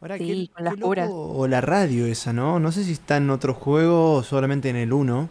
[0.00, 1.08] Ahora, Sí, qué- con las qué loco- curas.
[1.12, 2.60] O la radio esa, ¿no?
[2.60, 5.28] No sé si está en otro juego o solamente en el 1.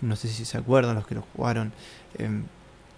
[0.00, 1.72] No sé si se acuerdan los que lo jugaron.
[2.18, 2.42] Em,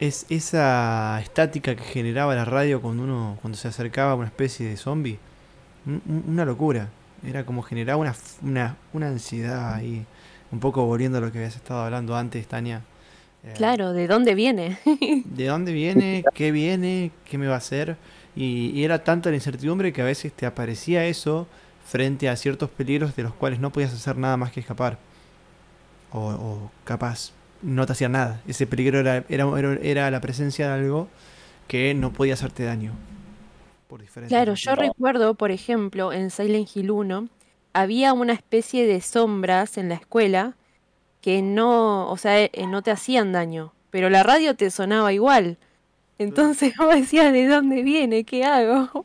[0.00, 4.66] es esa estática que generaba la radio cuando uno cuando se acercaba a una especie
[4.68, 5.18] de zombie.
[5.86, 6.88] Un- un- Una locura.
[7.24, 10.04] Era como generaba una, una, una ansiedad ahí.
[10.52, 12.82] Un poco volviendo a lo que habías estado hablando antes, Tania.
[13.44, 14.78] Eh, Claro, ¿de dónde viene?
[15.24, 17.96] de dónde viene, qué viene, qué me va a hacer.
[18.36, 21.46] Y, y era tanta la incertidumbre que a veces te aparecía eso
[21.86, 24.98] frente a ciertos peligros de los cuales no podías hacer nada más que escapar.
[26.12, 28.40] O, o capaz no te hacía nada.
[28.46, 29.46] Ese peligro era, era-
[29.82, 31.08] era la presencia de algo
[31.68, 32.92] que no podía hacerte daño.
[33.86, 37.28] Por diferentes Claro, yo recuerdo, por ejemplo, en Silent Hill 1,
[37.72, 40.56] había una especie de sombras en la escuela
[41.22, 45.58] que no, o sea, eh, no te hacían daño, pero la radio te sonaba igual.
[46.18, 48.24] Entonces vos decías, ¿de dónde viene?
[48.24, 49.04] ¿Qué hago?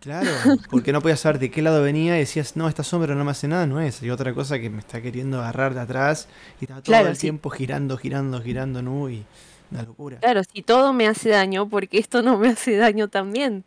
[0.00, 3.24] Claro, porque no podías saber de qué lado venía y decías, no, esta sombra no
[3.24, 4.00] me hace nada, no es.
[4.02, 6.28] Y otra cosa que me está queriendo agarrar de atrás
[6.60, 7.18] y está todo Claro, el sí.
[7.18, 9.26] tiempo girando, girando, girando, no, y
[9.70, 10.18] una locura.
[10.20, 13.64] Claro, si todo me hace daño, porque esto no me hace daño también.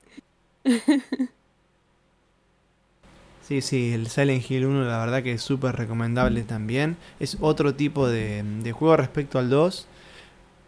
[3.41, 6.97] Sí, sí, el Silent Hill 1 la verdad que es súper recomendable también.
[7.19, 9.87] Es otro tipo de, de juego respecto al 2.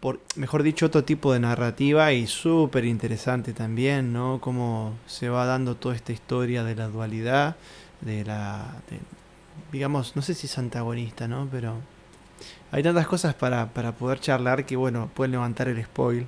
[0.02, 4.39] Por, mejor dicho, otro tipo de narrativa y súper interesante también, ¿no?
[4.41, 7.58] Cómo se va dando toda esta historia de la dualidad,
[8.02, 8.82] de la...
[8.89, 9.00] de-
[9.72, 11.48] digamos, no sé si es antagonista, ¿no?
[11.52, 11.76] Pero
[12.74, 16.28] hay tantas cosas para, para poder charlar que, bueno, pueden levantar el spoil.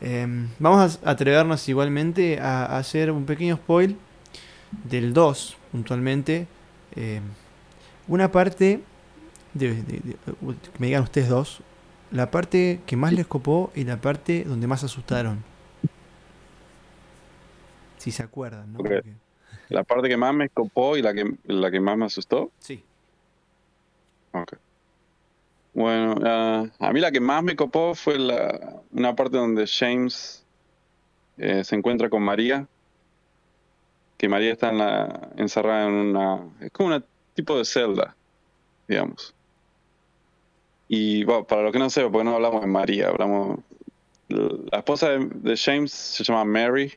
[0.00, 3.96] Em, vamos a atrevernos igualmente a, a hacer un pequeño spoil
[4.84, 6.46] del 2, puntualmente.
[6.96, 7.20] Eh,
[8.08, 8.82] una parte,
[9.54, 10.16] de, de- de-
[10.72, 11.60] que me digan ustedes dos,
[12.10, 15.44] la parte que más les copó y la parte donde más asustaron.
[17.98, 18.78] Si se acuerdan, ¿no?
[18.78, 19.02] Porque-
[19.68, 22.50] La parte que más me escopó y la que, la que más me asustó.
[22.58, 22.82] sí.
[24.32, 24.54] Ok.
[25.72, 30.44] Bueno, ah, a mí la que más me copó fue la, una parte donde James
[31.38, 32.66] eh, se encuentra con María.
[34.18, 36.40] Que María está en la, encerrada en una.
[36.60, 37.04] Es como un
[37.34, 38.14] tipo de celda,
[38.88, 39.34] digamos.
[40.88, 43.60] Y para los que no sepan, porque no hablamos de María, hablamos.
[44.28, 46.92] La esposa de James se llama Mary.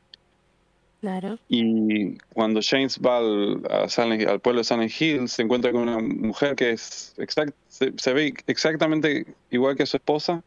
[1.04, 1.38] Claro.
[1.50, 5.82] Y cuando James va al, a Silent- al pueblo de Silent Hill, se encuentra con
[5.82, 10.42] una mujer que es exact, se, se ve exactamente igual que su esposa.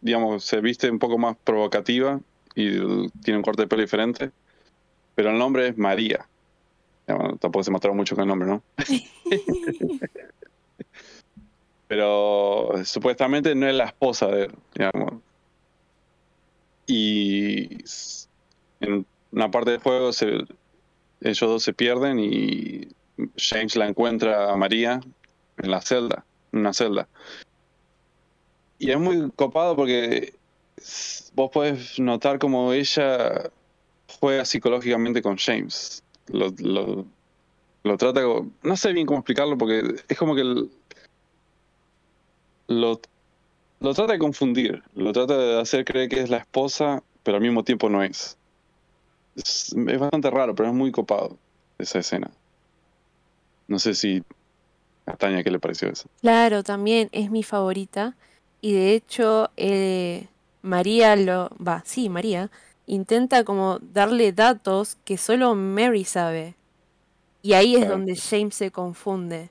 [0.00, 2.18] Digamos, se viste un poco más provocativa
[2.56, 2.80] y
[3.22, 4.32] tiene un corte de pelo diferente.
[5.14, 6.26] Pero el nombre es María.
[7.06, 8.60] Bueno, tampoco se mostró mucho con el nombre, ¿no?
[11.86, 15.22] Pero supuestamente no es la esposa de él, digamos.
[16.88, 17.68] Y
[18.80, 20.44] en una parte del juego se,
[21.20, 22.88] ellos dos se pierden y
[23.36, 25.00] James la encuentra a María
[25.58, 27.08] en la celda, en una celda.
[28.78, 30.34] Y es muy copado porque
[31.34, 33.50] vos podés notar como ella
[34.20, 36.02] juega psicológicamente con James.
[36.28, 36.54] Lo,
[37.82, 38.20] lo, trata
[38.62, 40.44] no sé bien cómo explicarlo porque es como que
[42.66, 43.00] lo,
[43.80, 47.42] lo trata de confundir, lo trata de hacer creer que es la esposa, pero al
[47.42, 48.37] mismo tiempo no es.
[49.38, 51.38] Es, es bastante raro, pero es muy copado
[51.78, 52.30] esa escena.
[53.68, 54.22] No sé si
[55.06, 56.08] a Tania qué le pareció eso.
[56.20, 58.16] Claro, también es mi favorita.
[58.60, 60.28] Y de hecho, eh,
[60.62, 61.50] María lo.
[61.64, 62.50] Va, sí, María.
[62.86, 66.56] Intenta como darle datos que solo Mary sabe.
[67.42, 67.98] Y ahí es Claro.
[67.98, 69.50] donde James se confunde.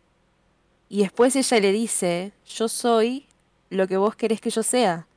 [0.89, 3.27] Y después ella le dice: Yo soy
[3.69, 5.07] lo que vos querés que yo sea.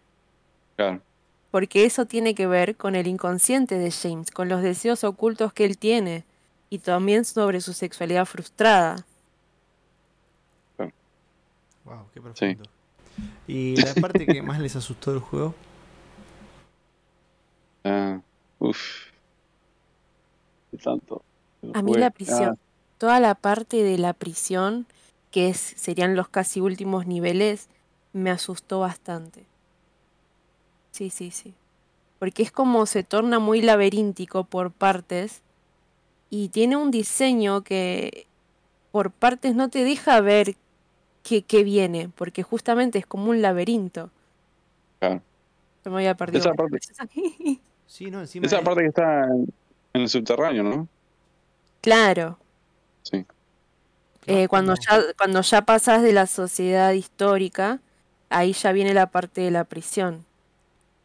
[0.76, 1.02] Claro,
[1.50, 5.64] Porque eso tiene que ver con el inconsciente de James, con los deseos ocultos que
[5.64, 6.24] él tiene.
[6.68, 9.04] Y también sobre su sexualidad frustrada.
[11.84, 12.62] Wow, qué profundo.
[13.48, 15.54] ¿Y la parte que más les asustó del juego?
[17.84, 18.20] ah,
[18.60, 19.10] uff.
[20.70, 21.22] ¿Qué tanto?
[21.74, 22.58] A mí la prisión, ah,
[22.98, 24.86] toda la parte de la prisión,
[25.30, 27.68] que es, serían los casi últimos niveles,
[28.12, 29.49] me asustó bastante.
[31.00, 31.54] Sí, sí, sí.
[32.18, 35.40] porque es como se torna muy laberíntico por partes
[36.28, 38.26] y tiene un diseño que
[38.92, 40.56] por partes no te deja ver
[41.22, 44.10] qué, qué viene, porque justamente es como un laberinto.
[44.98, 45.22] Claro.
[45.82, 46.40] Se me había perdido.
[46.40, 46.80] Esa parte-.
[47.86, 48.46] Sí, no, encima.
[48.46, 49.48] Esa es- parte que está en,
[49.94, 50.88] en el subterráneo, ¿no?
[51.80, 52.38] claro.
[53.02, 53.24] Sí.
[54.26, 57.80] Eh, cuando, ya, cuando ya pasas de la sociedad histórica,
[58.28, 60.26] ahí ya viene la parte de la prisión.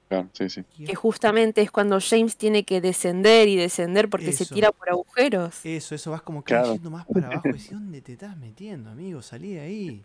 [0.07, 0.63] Claro, sí, sí.
[0.77, 4.89] y Que justamente es cuando James tiene que descender y descender porque se tira por
[4.89, 5.65] agujeros.
[5.65, 6.67] Eso, eso vas como Claro.
[6.67, 7.49] cayendo más para abajo.
[7.49, 9.21] Y decís, ¿dónde te estás metiendo, amigo?
[9.23, 10.03] Salí de ahí.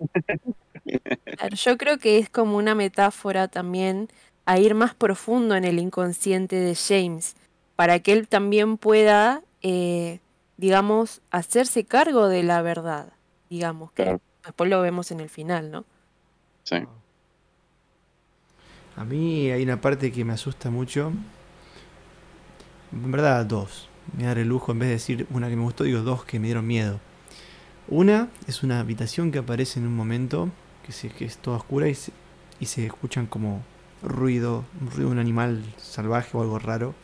[1.37, 4.09] Claro, yo creo que es como una metáfora también
[4.47, 7.37] a ir más profundo en el inconsciente de James,
[7.77, 10.19] para que él también pueda, eh,
[10.57, 13.13] digamos, hacerse cargo de la verdad,
[13.51, 14.21] digamos, que Claro.
[14.45, 15.85] después lo vemos en el final, ¿no?
[16.65, 16.77] Sí.
[19.01, 21.11] A mí hay una parte que me asusta mucho.
[22.93, 23.89] En verdad, dos.
[24.13, 26.03] Me voy a dar el lujo, en vez de decir una que me gustó, digo
[26.03, 27.01] dos que me dieron miedo.
[27.89, 30.51] Una es una habitación que aparece en un momento,
[30.85, 32.13] que, se, que es toda oscura y se,
[32.61, 33.63] y se escuchan como
[34.03, 36.95] ruido, un ruido de un animal salvaje o algo raro.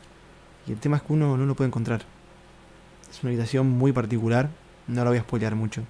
[0.67, 2.03] Y el tema es que uno no lo puede encontrar.
[3.11, 4.51] Es una habitación muy particular,
[4.87, 5.83] no la voy a spoilear mucho.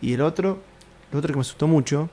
[0.00, 0.62] Y el otro,
[1.10, 2.08] el otro que me asustó mucho,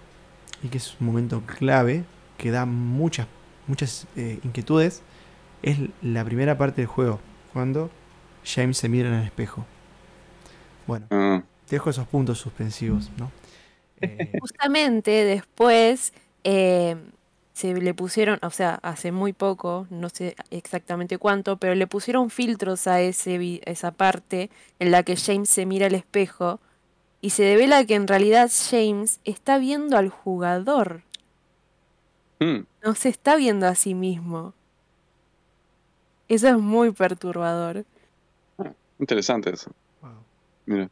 [0.64, 2.06] y que es un momento clave,
[2.38, 3.28] que da muchas,
[3.68, 5.02] muchas eh, inquietudes,
[5.64, 7.20] es la primera parte del juego,
[7.54, 7.90] cuando
[8.46, 9.66] James se mira en el espejo.
[10.86, 13.32] Bueno, Ah, dejo esos puntos suspensivos, ¿no?
[14.02, 16.96] Eh, Justamente después eh,
[17.54, 22.30] se le pusieron, o sea, hace muy poco, no sé exactamente cuánto, pero le pusieron
[22.30, 26.60] filtros a ese, vi- esa parte en la que James se mira al espejo
[27.22, 31.04] y se devela que en realidad James está viendo al jugador,
[32.40, 34.54] mm, no se está viendo a sí mismo.
[36.28, 37.86] Eso es muy perturbador.
[39.00, 39.72] interesante eso.
[40.02, 40.12] wow.
[40.66, 40.90] Mira.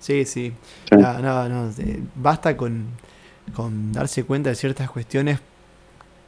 [0.00, 0.52] Sí, sí.
[0.90, 0.96] Sí.
[0.96, 2.86] No, no, no, eh, Basta con,
[3.54, 5.40] con darse cuenta de ciertas cuestiones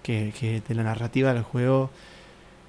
[0.03, 1.91] que, que de la narrativa del juego,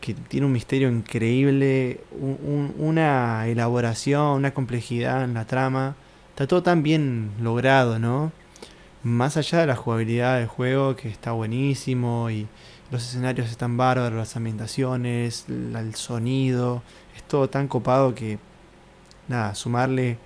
[0.02, 5.96] que tiene un misterio increíble, un- un- una elaboración, una complejidad en la trama.
[6.32, 8.32] Está todo tan bien logrado, ¿no?
[9.08, 12.46] Más allá de la jugabilidad del juego, que está buenísimo, y
[12.92, 16.84] los escenarios están bárbaros, las ambientaciones, el sonido,
[17.16, 18.38] es todo tan copado que,
[19.30, 20.18] nada, sumarle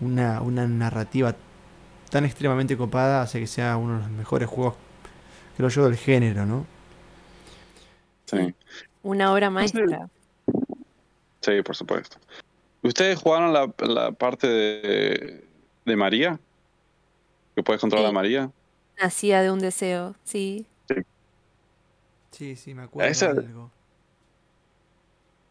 [0.00, 1.36] una, una narrativa
[2.08, 4.76] tan extremadamente copada hace que sea uno de los mejores juegos,
[5.58, 6.64] creo yo, del género, ¿no?
[8.24, 8.54] Sí.
[9.02, 10.08] Una obra maestra.
[11.42, 12.16] Sí, por supuesto.
[12.80, 15.44] ¿Ustedes jugaron la, la parte de,
[15.84, 16.40] de María?
[17.58, 18.10] ¿Que puedes controlar Sí.
[18.10, 18.50] a María?
[19.02, 20.64] Nacida de un deseo, sí.
[22.30, 23.68] Sí, sí, me acuerdo Esa- de algo.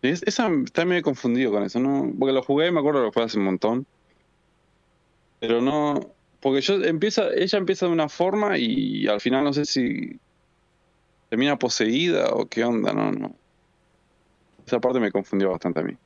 [0.02, 2.10] Es- esa está medio confundido con eso, ¿no?
[2.18, 3.86] Porque lo jugué, me acuerdo que lo jugué hace un montón.
[5.42, 6.00] Pero no.
[6.40, 10.18] Porque yo empieza, ella empieza de una forma y al final no sé si
[11.30, 13.36] termina poseída o qué onda, no, no.
[14.66, 15.98] Esa parte me confundió bastante a mí.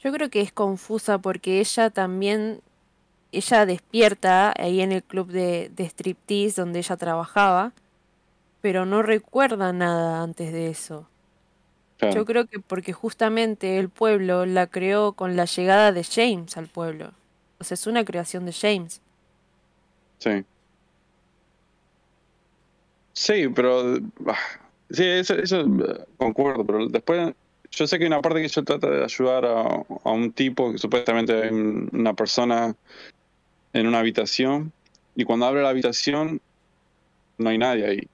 [0.00, 2.60] Yo creo que es confusa porque ella también,
[3.32, 7.72] ella despierta ahí en el club de, de striptease donde ella trabajaba,
[8.60, 11.08] pero no recuerda nada antes de eso.
[11.98, 16.56] Claro, Yo creo que porque justamente el pueblo la creó con la llegada de James
[16.56, 17.12] al pueblo.
[17.58, 19.00] O sea, es una creación de James.
[20.18, 20.44] sí.
[23.12, 23.96] Sí, pero.
[24.26, 24.36] ah,
[24.90, 27.34] Sí, eso, eso eh, concuerdo, pero después.
[27.72, 29.62] Yo sé que hay una parte que ella trata de ayudar a,
[30.04, 32.74] a un tipo que supuestamente hay un- una persona
[33.76, 34.72] en una habitación
[35.14, 36.40] y cuando abre la habitación
[37.38, 38.08] no hay nadie ahí.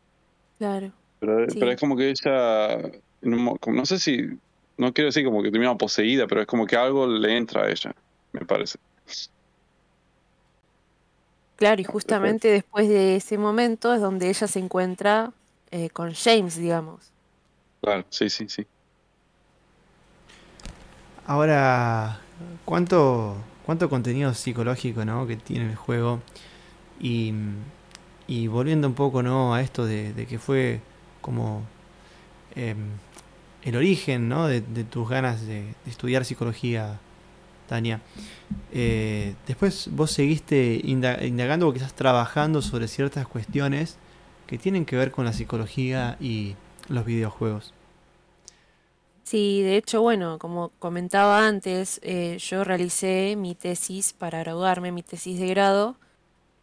[0.58, 0.92] Claro.
[1.20, 1.58] Pero, Sí.
[1.58, 2.78] pero es como que ella,
[3.22, 4.38] no sé si,
[4.76, 7.70] no quiero decir como que termina poseída, pero es como que algo le entra a
[7.70, 7.94] ella,
[8.32, 8.78] me parece.
[11.56, 15.32] Claro, y justamente después de ese momento es donde ella se encuentra
[15.70, 17.12] eh, con James, digamos.
[17.80, 18.66] Claro, sí, sí, sí.
[21.24, 22.20] Ahora,
[22.64, 25.26] ¿cuánto, cuánto contenido psicológico ¿no?
[25.26, 26.20] que tiene el juego?
[27.00, 27.32] Y,
[28.26, 29.54] y volviendo un poco ¿no?
[29.54, 30.80] a esto de, que fue
[31.20, 31.62] como
[32.54, 32.78] em,
[33.62, 34.46] el origen ¿no?
[34.46, 36.98] de, tus ganas de, estudiar psicología,
[37.68, 38.00] Tania.
[38.72, 43.96] Eh, después vos seguiste inda- indagando o quizás trabajando sobre ciertas cuestiones
[44.46, 46.56] que tienen que ver con la psicología y
[46.88, 47.72] los videojuegos.
[49.24, 55.02] Sí, de hecho, bueno, como comentaba antes, eh, yo realicé mi tesis para graduarme, mi
[55.02, 55.96] tesis de grado,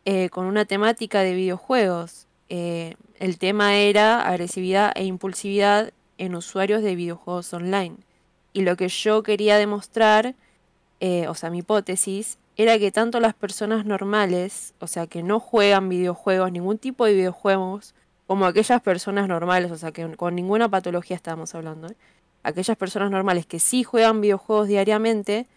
[0.06, 2.28] eh, con una temática de videojuegos.
[2.50, 7.98] eh, el tema era agresividad e impulsividad en usuarios de videojuegos online.
[8.54, 10.36] Y lo que yo quería demostrar,
[11.00, 15.40] eh, o sea, mi hipótesis, era que tanto las personas normales, o sea, que no
[15.40, 17.96] juegan videojuegos, ningún tipo de videojuegos,
[18.28, 21.96] como aquellas personas normales, o sea, que con ninguna patología estábamos hablando, ¿eh?
[22.44, 25.48] Aquellas personas normales que sí juegan videojuegos diariamente,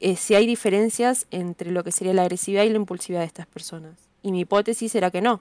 [0.00, 3.46] eh, si hay diferencias entre lo que sería la agresividad y la impulsividad de estas
[3.46, 3.94] personas.
[4.22, 5.40] Y mi hipótesis era que no.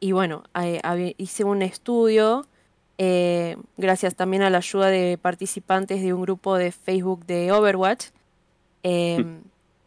[0.00, 0.44] Y bueno,
[1.16, 2.46] hice un estudio,
[2.98, 8.06] eh, gracias también a la ayuda de participantes de un grupo de Facebook de Overwatch,
[8.82, 9.42] Em,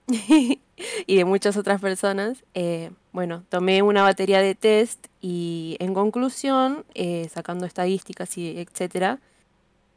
[1.07, 2.43] y de muchas otras personas.
[2.53, 9.19] Eh, bueno, tomé una batería de test y en conclusión, eh, sacando estadísticas y etcétera,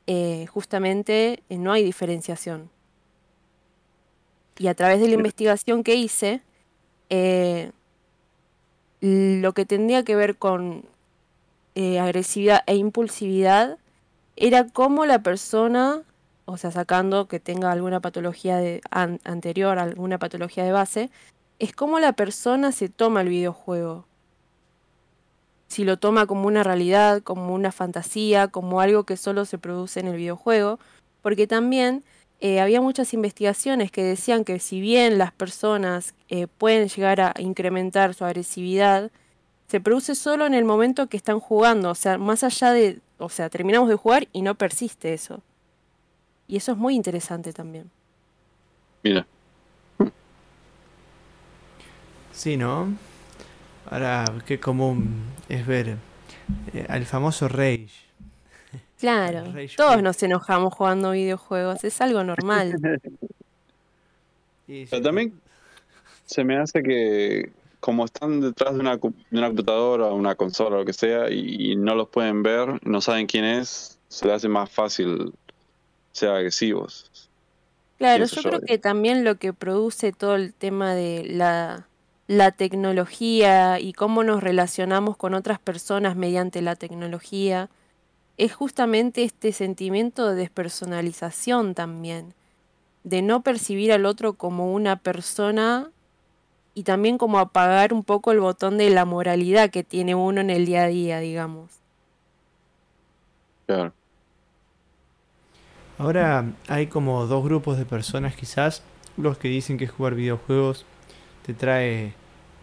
[0.07, 2.71] eh, justamente no hay diferenciación.
[4.59, 6.43] Y a través de la investigación que hice,
[9.01, 10.85] lo que tendría que ver con
[11.77, 13.79] agresividad e impulsividad
[14.35, 16.03] era cómo la persona
[16.49, 21.11] o sea, sacando que tenga alguna patología de, anterior, alguna patología de base,
[21.59, 24.07] es cómo la persona se toma el videojuego.
[25.67, 30.01] Si lo toma como una realidad, como una fantasía, como algo que solo se produce
[30.01, 30.79] en el videojuego,
[31.21, 32.03] porque también
[32.41, 37.35] eh, había muchas investigaciones que decían que si bien las personas eh, pueden llegar a
[37.39, 39.11] incrementar su agresividad,
[39.67, 43.29] se produce solo en el momento que están jugando, o sea, más allá de, o
[43.29, 45.43] sea, terminamos de jugar y no persiste eso.
[46.49, 47.91] Y eso es muy interesante también.
[49.03, 49.27] Mira.
[52.33, 52.97] Sí, ¿no?
[53.91, 55.99] Ahora, qué común es ver
[56.73, 57.91] eh, al famoso Rage.
[58.99, 59.45] Claro,
[59.77, 62.75] todos nos enojamos jugando videojuegos, es algo normal.
[64.67, 65.39] Pero también
[66.27, 70.77] se me hace que como están detrás de una, de una computadora o una consola
[70.77, 74.35] o lo que sea y, no los pueden ver, no saben quién es, se le
[74.35, 75.33] hace más fácil
[76.13, 77.29] ser agresivos.
[77.99, 81.89] Claro, yo creo que también lo que produce todo el tema de la,
[82.29, 87.71] la tecnología y cómo nos relacionamos con otras personas mediante la tecnología
[88.37, 92.35] es justamente este sentimiento de despersonalización también,
[93.03, 95.91] de no percibir al otro como una persona
[96.73, 100.51] y también como apagar un poco el botón de la moralidad que tiene uno en
[100.51, 101.73] el día a día, digamos.
[103.67, 103.93] Claro.
[105.99, 108.83] Ahora hay como dos grupos de personas quizás,
[109.17, 110.87] los que dicen que jugar videojuegos
[111.45, 112.15] te trae,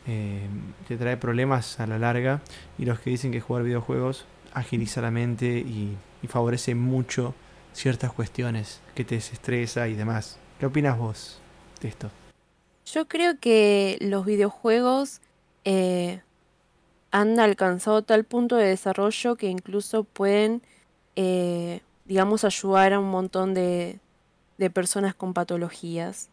[0.07, 0.47] eh,
[0.87, 2.41] te trae problemas a la larga
[2.77, 7.35] y los que dicen que jugar videojuegos agiliza la mente y, favorece mucho
[7.71, 10.39] ciertas cuestiones que te desestresa y demás.
[10.59, 11.39] ¿Qué opinas vos
[11.81, 12.09] de esto?
[12.87, 15.21] Yo creo que los videojuegos
[15.65, 16.21] eh,
[17.11, 20.63] han alcanzado tal punto de desarrollo que incluso pueden
[21.15, 23.99] eh, digamos, ayudar a un montón de,
[24.57, 26.29] de personas con patologías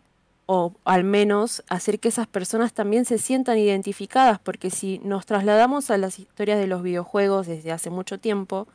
[0.47, 5.91] o al menos hacer que esas personas también se sientan identificadas, porque si nos trasladamos
[5.91, 8.67] a las historias de los videojuegos desde hace mucho tiempo,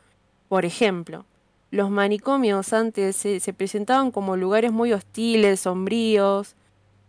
[0.48, 1.26] por ejemplo,
[1.70, 6.56] los manicomios antes se, se, presentaban como lugares muy hostiles, sombríos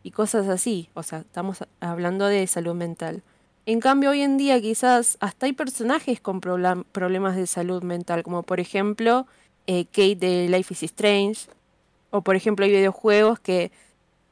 [0.03, 3.23] y cosas así, o sea, estamos hablando de salud mental.
[3.65, 8.43] En cambio, hoy en día quizás hasta hay personajes con problemas de salud mental, como
[8.43, 9.27] por ejemplo
[9.69, 11.43] eh, Kate de Life is Strange,
[12.11, 13.71] o por ejemplo hay videojuegos que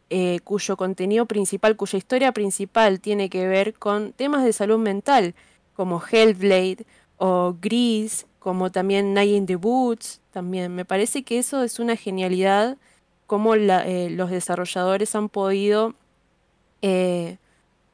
[0.09, 5.35] eh, cuyo contenido principal, cuya historia principal tiene que ver con temas de salud mental,
[5.75, 6.87] como Hellblade
[7.19, 10.75] o Gris, como también Night in the Woods, también.
[10.75, 12.79] Me parece que eso es una genialidad,
[13.27, 15.95] como eh, los desarrolladores han podido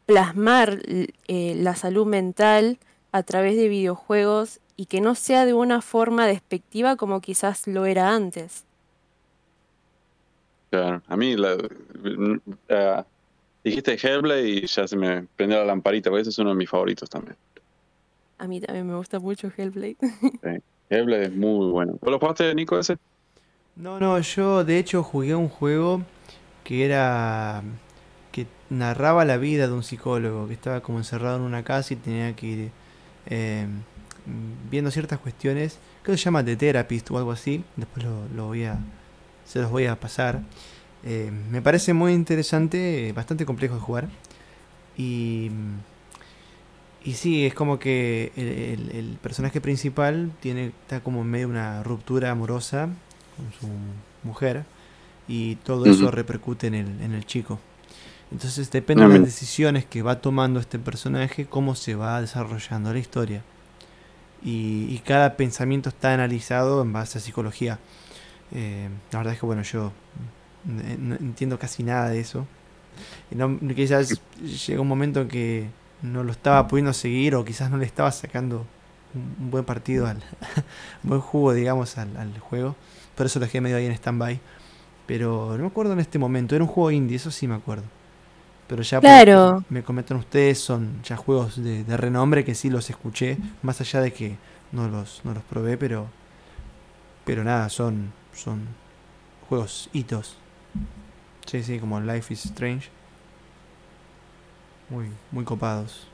[0.07, 0.81] plasmar
[1.27, 2.79] la salud mental
[3.11, 7.87] a través de videojuegos y que no sea de una forma despectiva como quizás lo
[7.87, 8.65] era antes.
[10.71, 13.05] Claro, a mí la, uh,
[13.63, 16.69] dijiste Hellblade y ya se me prendió la lamparita, porque ese es uno de mis
[16.69, 17.37] favoritos también.
[18.39, 19.99] A mí también me gusta mucho Hellblade.
[20.01, 21.97] Sí, Hellblade es muy bueno.
[22.01, 22.97] ¿Vos lo jugaste, Nico, ese?
[23.77, 26.03] No, no, yo de hecho jugué un juego
[26.65, 27.63] que era
[28.33, 31.99] que narraba la vida de un psicólogo que estaba como encerrado en una casa y
[31.99, 32.71] tenía que ir
[33.27, 33.69] eh,
[34.71, 35.79] viendo ciertas cuestiones.
[36.03, 37.65] Creo que se llama The Therapist o algo así.
[37.77, 38.79] Después lo, voy a,
[39.45, 40.43] se los voy a pasar.
[41.05, 44.09] Eh, me parece muy interesante, bastante complejo de jugar.
[44.97, 45.51] Y,
[47.05, 51.83] y sí, es como que el, personaje principal tiene, está como en medio de una
[51.83, 52.89] ruptura amorosa
[53.37, 53.69] con su
[54.23, 54.65] mujer.
[55.29, 57.59] Y todo eso repercute en el, en el chico.
[58.33, 62.99] Entonces depende de las decisiones que va tomando este personaje, cómo se va desarrollando la
[62.99, 63.45] historia.
[64.45, 67.79] Y, cada pensamiento está analizado en base a psicología.
[68.53, 69.93] Eh, la verdad es que bueno, yo
[70.65, 72.47] no entiendo casi nada de eso.
[73.31, 74.21] Y no, quizás
[74.67, 75.69] llegó un momento en que
[76.03, 78.67] no lo estaba pudiendo seguir o quizás no le estaba sacando
[79.15, 80.17] un, buen partido, al
[81.05, 82.77] un buen jugo, digamos, al, al, juego.
[83.15, 84.41] Por eso lo dejé medio ahí en stand-by.
[85.07, 87.85] Pero no me acuerdo en este momento, era un juego indie, eso sí me acuerdo.
[88.73, 89.63] Pero ya claro.
[89.69, 94.15] me comentan ustedes, son ya juegos de, renombre que sí los escuché, más allá de
[94.15, 94.39] que
[94.73, 96.09] no los, no los probé, pero
[97.27, 98.67] pero nada, son, son
[99.47, 100.39] juegos hitos.
[101.45, 102.89] Sí, sí, como Life is Strange.
[104.89, 106.09] Muy, muy copados.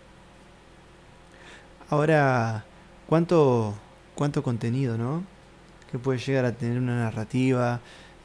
[1.90, 2.64] Ahora,
[3.06, 3.72] ¿cuánto,
[4.16, 5.22] cuánto contenido, no?
[5.92, 7.78] Que puede llegar a tener una narrativa,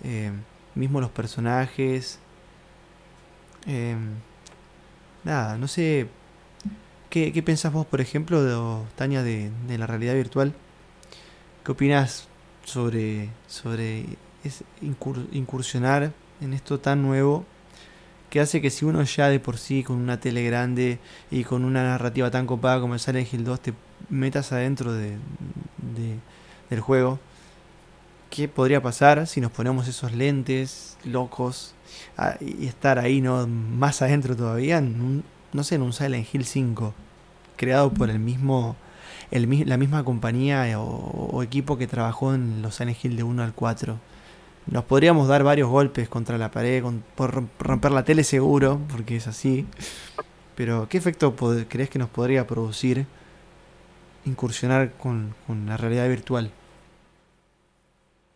[0.03, 0.31] eh,
[0.73, 2.17] mismo los personajes.
[3.67, 3.95] Eh,
[5.23, 6.07] nada, no sé.
[7.09, 10.53] ¿Qué, ¿Qué pensás vos, por ejemplo, de, Tania, de, la realidad virtual?
[11.63, 12.27] ¿Qué opinas
[12.65, 14.05] sobre, sobre
[15.31, 16.11] incursionar
[16.41, 17.45] en esto tan nuevo
[18.33, 20.97] que hace que si uno ya de por sí con una tele grande
[21.29, 23.73] y con una narrativa tan copada como el Silent Hill 2 te
[24.09, 25.17] metas adentro de,
[26.71, 27.19] del juego,
[28.31, 31.75] ¿qué podría pasar si nos ponemos esos lentes locos
[32.41, 34.81] y estar ahí no más adentro todavía?
[34.81, 36.93] no sé, en un Silent Hill 5
[37.55, 38.75] creado por el mismo
[39.31, 43.43] el, la misma compañía o, o, equipo que trabajó en los Silent Hill de 1
[43.43, 43.97] al 4
[44.67, 46.83] nos podríamos dar varios golpes contra la pared,
[47.15, 49.65] por romper la tele seguro, porque es así.
[50.55, 51.35] Pero, ¿qué efecto
[51.67, 53.05] crees que nos podría producir
[54.25, 56.51] incursionar con, con la realidad virtual?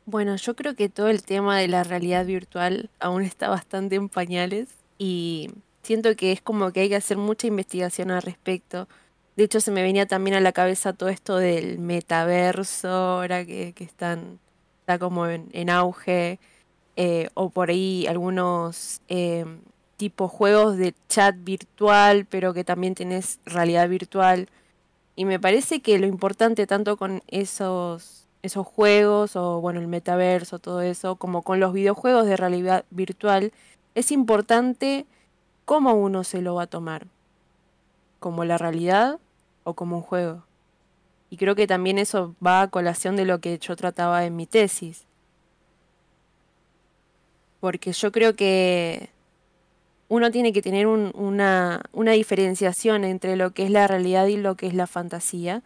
[0.07, 4.07] Bueno, yo creo que todo el tema de la realidad virtual aún está bastante en
[4.07, 5.51] pañales y
[5.83, 8.87] siento que es como que hay que hacer mucha investigación al respecto.
[9.35, 13.73] De hecho, se me venía también a la cabeza todo esto del metaverso, ahora que,
[13.73, 14.39] que están
[14.87, 16.39] está como en, auge,
[16.95, 19.45] eh, o por ahí algunos eh,
[19.97, 24.47] tipos juegos de chat virtual, pero que también tenés realidad virtual.
[25.17, 30.59] Y me parece que lo importante tanto con esos, esos juegos, o bueno, el metaverso,
[30.59, 33.51] todo eso, como con los videojuegos de realidad virtual,
[33.95, 35.05] es importante
[35.65, 37.07] cómo uno se lo va a tomar.
[38.19, 39.19] Como la realidad
[39.63, 40.43] o como un juego.
[41.29, 44.45] Y creo que también eso va a colación de lo que yo trataba en mi
[44.45, 45.05] tesis.
[47.59, 49.09] Porque yo creo que
[50.09, 54.55] uno tiene que tener una, una diferenciación entre lo que es la realidad y lo
[54.55, 55.63] que es la fantasía,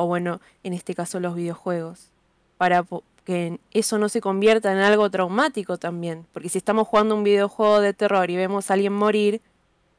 [0.00, 2.08] o bueno, en este caso los videojuegos,
[2.56, 2.86] para
[3.26, 6.26] que eso no se convierta en algo traumático también.
[6.32, 9.42] Porque si estamos jugando un videojuego de terror y vemos a alguien morir,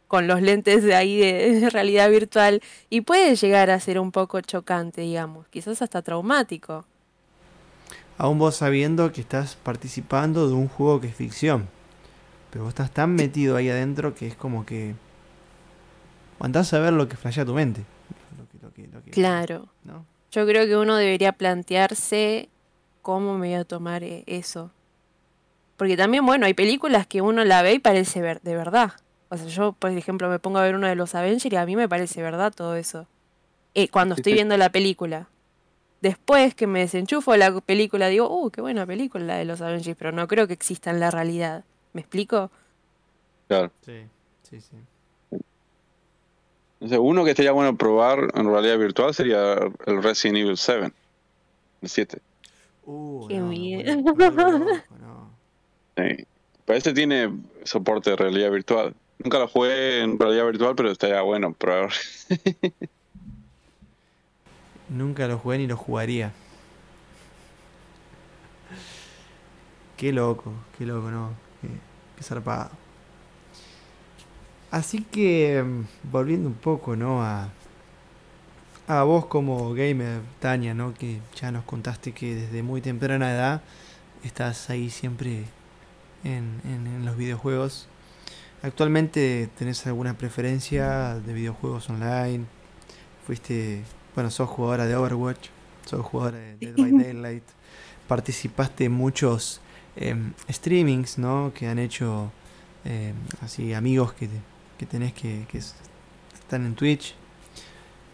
[0.07, 4.41] con los lentes de ahí de, realidad virtual y puede llegar a ser un poco
[4.41, 6.83] chocante, digamos, quizás hasta traumático.
[8.17, 11.69] Aún vos sabiendo que estás participando de un juego que es ficción,
[12.49, 14.95] pero vos estás tan metido ahí adentro que es como que
[16.39, 17.85] andás a ver lo que flashea tu mente.
[19.11, 19.69] Claro.
[20.31, 22.49] Yo creo que uno debería plantearse
[23.01, 24.71] cómo me voy a tomar eh, eso.
[25.77, 28.93] Porque también, bueno, hay películas que uno la ve y parece ver de verdad.
[29.29, 31.65] O sea, yo, por ejemplo, me pongo a ver uno de los Avengers y a
[31.65, 33.07] mí me parece verdad todo eso.
[33.73, 35.27] Eh, cuando estoy viendo la película.
[36.01, 39.97] Después que me desenchufo la película, digo, uh, qué buena película la de los Avengers,
[39.97, 41.63] pero no creo que exista en la realidad.
[41.93, 42.51] ¿Me explico?
[43.47, 43.71] Claro.
[43.85, 44.07] Sí,
[44.43, 44.77] sí, sí.
[46.81, 49.53] Uno que estaría bueno probar en realidad virtual sería
[49.85, 50.91] el Resident Evil 7,
[51.81, 52.17] el 7.
[52.85, 54.03] Uh, qué miedo.
[55.97, 56.25] sí.
[56.65, 57.29] Pero tiene
[57.63, 58.95] soporte de realidad virtual.
[59.19, 61.91] Nunca lo jugué en realidad virtual, pero estaría bueno probar.
[64.89, 66.33] Nunca lo jugué ni lo jugaría.
[69.97, 71.33] Qué loco, qué loco, ¿no?
[71.61, 72.71] Qué, zarpado.
[74.71, 75.63] Así que,
[76.11, 77.21] volviendo un poco, ¿no?
[77.21, 77.49] A,
[78.87, 80.93] a vos como gamer, Tania, ¿no?
[80.93, 83.61] Que ya nos contaste que desde muy temprana edad
[84.23, 85.43] estás ahí siempre
[86.23, 87.87] en, en los videojuegos.
[88.63, 92.45] ¿Actualmente tenés alguna preferencia de videojuegos online?
[93.25, 93.81] Fuiste,
[94.13, 95.49] bueno, sos jugadora de Overwatch,
[95.85, 97.43] sos jugadora de Dead by Daylight,
[98.07, 99.61] participaste en muchos
[99.95, 101.51] em, streamings, ¿no?
[101.55, 102.31] Que han hecho
[102.85, 104.29] em, así amigos que,
[104.81, 107.13] que tenés que, que están en Twitch.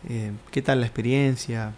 [0.10, 1.74] Em, ¿Qué tal la experiencia?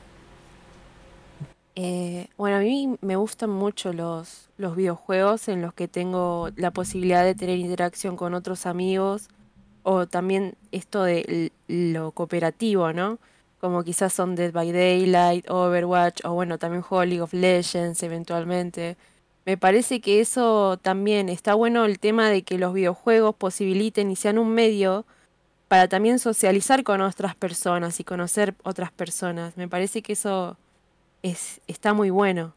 [1.76, 6.72] Eh, bueno, a mí me gustan mucho los, los videojuegos en los que tengo la
[6.72, 9.30] posibilidad de tener interacción con otros amigos
[9.84, 13.20] o también esto de lo cooperativo, ¿no?
[13.62, 18.98] Como quizás son Dead by Daylight, Overwatch, o bueno, también juego League of Legends eventualmente.
[19.46, 24.16] Me parece que eso también está bueno el tema de que los videojuegos posibiliten y
[24.16, 25.06] sean un medio
[25.68, 29.56] para también socializar con otras personas y conocer otras personas.
[29.56, 30.58] Me parece que eso
[31.24, 32.54] es, está muy bueno.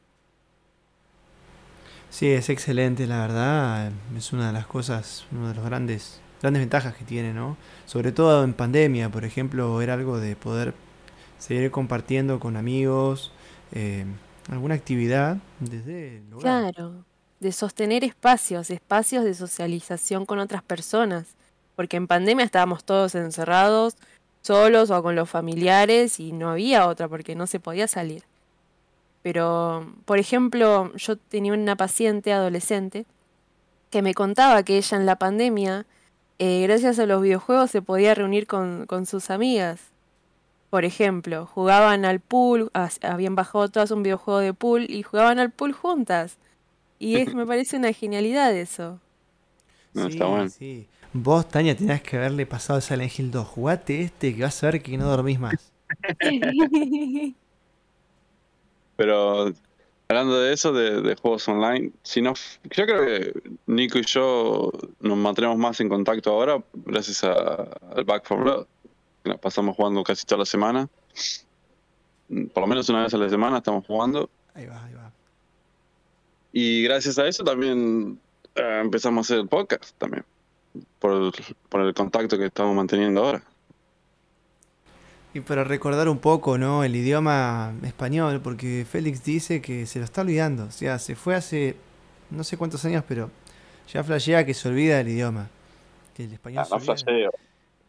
[2.11, 3.93] Sí, es excelente, la verdad.
[4.17, 7.57] Es una de las cosas, una de las grandes, grandes ventajas que tiene, ¿no?
[7.87, 10.75] Sobre todo en pandemia, por ejemplo, era algo de poder
[11.39, 13.33] seguir compartiendo con amigos
[13.73, 14.05] eh,
[14.49, 17.05] alguna actividad desde el Claro,
[17.41, 21.35] de sostener espacios, espacios de socialización con otras personas.
[21.77, 23.97] Porque en pandemia estábamos todos encerrados,
[24.43, 28.25] solos o con los familiares y no había otra porque no se podía salir.
[29.23, 33.07] Pero, por ejemplo, yo tenía una paciente adolescente
[33.91, 35.87] que me contaba que ella en la pandemia,
[36.39, 39.92] eh, gracias a los videojuegos, se podía reunir con, con sus amigas.
[40.73, 42.71] Por ejemplo, jugaban al pool,
[43.03, 46.39] habían bajado todas un videojuego de pool y jugaban al pool juntas.
[46.99, 48.99] Y es, me parece una genialidad eso.
[49.93, 50.49] No, está bueno.
[50.49, 50.87] Sí.
[51.13, 53.47] Vos, Tania, tenías que haberle pasado el Silent Hill 2.
[53.49, 55.71] Jugate este que vas a ver que no dormís más.
[58.97, 59.53] Pero
[60.09, 62.33] hablando de eso, de, juegos online, si no,
[62.71, 68.25] yo creo que Nico y yo nos mantenemos más en contacto ahora gracias al Back
[68.27, 68.67] 4 Blood.
[69.41, 70.89] Pasamos jugando casi toda la semana.
[72.29, 74.29] Por lo menos una vez a la semana estamos jugando.
[74.55, 75.13] Ahí va, ahí va.
[76.53, 78.19] Y gracias a eso también
[78.55, 80.25] eh, empezamos a hacer el podcast también.
[80.99, 81.33] Por,
[81.69, 83.43] por el contacto que estamos manteniendo ahora.
[85.35, 86.85] Y para recordar un poco, ¿no?
[86.85, 90.65] El idioma español, porque Félix dice que se lo está olvidando.
[90.65, 91.77] O sea, se fue hace
[92.31, 93.31] no sé cuántos años, pero
[93.93, 95.49] ya flashea que se olvida el idioma.
[96.15, 97.31] Que el español ah, no flasheo.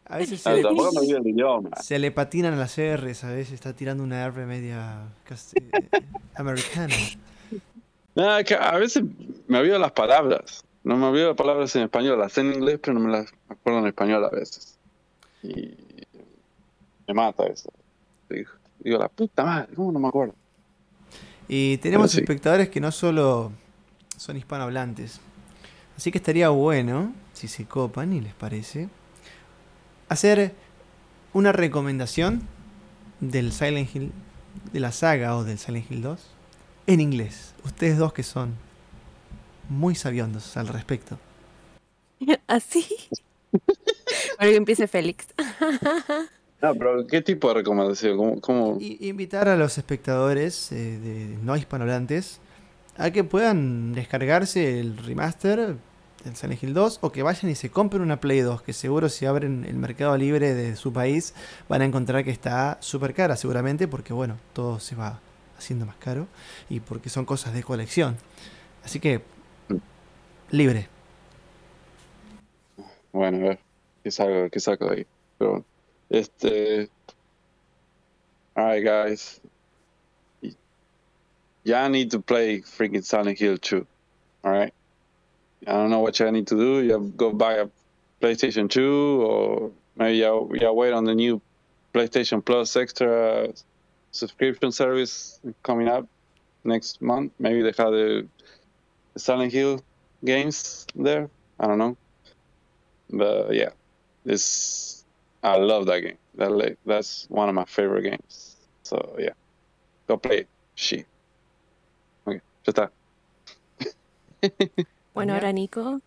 [0.06, 1.70] A veces se, le, el idioma.
[1.80, 5.70] se le patinan las R's, a veces está tirando una R media eh,
[6.36, 6.94] americana.
[8.14, 9.02] a veces
[9.48, 10.62] me olvido las palabras.
[10.82, 13.78] No me olvido las palabras en español, las en inglés, pero no me las acuerdo
[13.78, 14.78] en español a veces.
[15.42, 15.74] Y
[17.08, 17.72] me mata eso.
[18.28, 20.34] Digo, la puta madre, ¿cómo no me acuerdo?
[21.48, 23.52] Y tenemos espectadores que no solo
[24.18, 25.20] son hispanohablantes.
[25.96, 28.88] Así que estaría bueno, si se copan y les parece,
[30.08, 30.54] hacer
[31.32, 32.42] una recomendación
[33.20, 34.12] del Silent Hill,
[34.72, 36.20] de la saga o del Silent Hill 2,
[36.86, 37.54] en inglés.
[37.64, 38.54] Ustedes dos que son
[39.68, 41.18] muy sabiondos al respecto.
[42.46, 42.86] ¿Así?
[44.38, 45.26] Ahora que empiece Félix.
[46.62, 48.40] No, pero ¿qué tipo de recomendación?
[48.40, 52.40] ¿Cómo, Invitar a los espectadores eh, de no hispanohablantes
[52.96, 55.76] a que puedan descargarse el remaster
[56.24, 59.08] del Silent Hill 2 o que vayan y se compren una Play 2, que seguro
[59.08, 61.34] si abren el mercado libre de su país
[61.68, 65.20] van a encontrar que está súper cara seguramente porque bueno, todo se va
[65.58, 66.26] haciendo más caro
[66.68, 68.16] y porque son cosas de colección.
[68.84, 69.22] Así que
[70.50, 70.88] libre.
[73.12, 73.58] Bueno, a ver,
[74.02, 75.06] ¿qué saco, qué saco de ahí?
[75.38, 75.64] Pero
[76.10, 76.88] Este.
[78.54, 79.40] Alright, guys.
[81.64, 83.86] Y'all need to play freaking Silent Hill 2.
[84.44, 84.74] Alright?
[85.66, 86.82] I don't know what y'all need to do.
[86.82, 87.68] You go buy a
[88.20, 91.40] PlayStation 2, or maybe y'all wait on the new
[91.92, 93.48] PlayStation Plus extra
[94.10, 96.06] subscription service coming up
[96.64, 97.32] next month.
[97.38, 98.26] Maybe they have the,
[99.16, 99.80] Silent Hill
[100.24, 101.30] games there.
[101.60, 101.96] I don't know.
[103.10, 103.70] But yeah,
[104.24, 105.04] this
[105.42, 106.18] I love that game.
[106.34, 108.56] That that's one of my favorite games.
[108.82, 109.34] So yeah,
[110.08, 110.48] go play it.
[110.74, 111.04] She.
[112.26, 112.90] Okay, ya está.
[115.14, 116.00] Bueno, ahora Nico.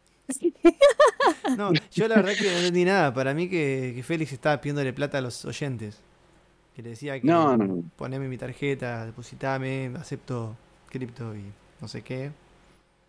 [1.57, 3.13] No, yo la verdad que no entendí nada.
[3.13, 5.97] Para mí que, que Félix estaba pidiéndole plata a los oyentes.
[6.75, 7.83] Que le decía que no, no.
[7.95, 10.55] poneme mi tarjeta, depositame, acepto
[10.89, 11.43] cripto y
[11.81, 12.31] no sé qué.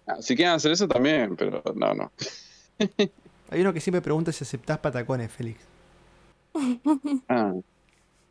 [0.07, 2.13] Ah, si quieren hacer eso también, pero no, no.
[3.51, 5.61] Hay uno que siempre pregunta si aceptás patacones, Félix.
[7.29, 7.55] Ah.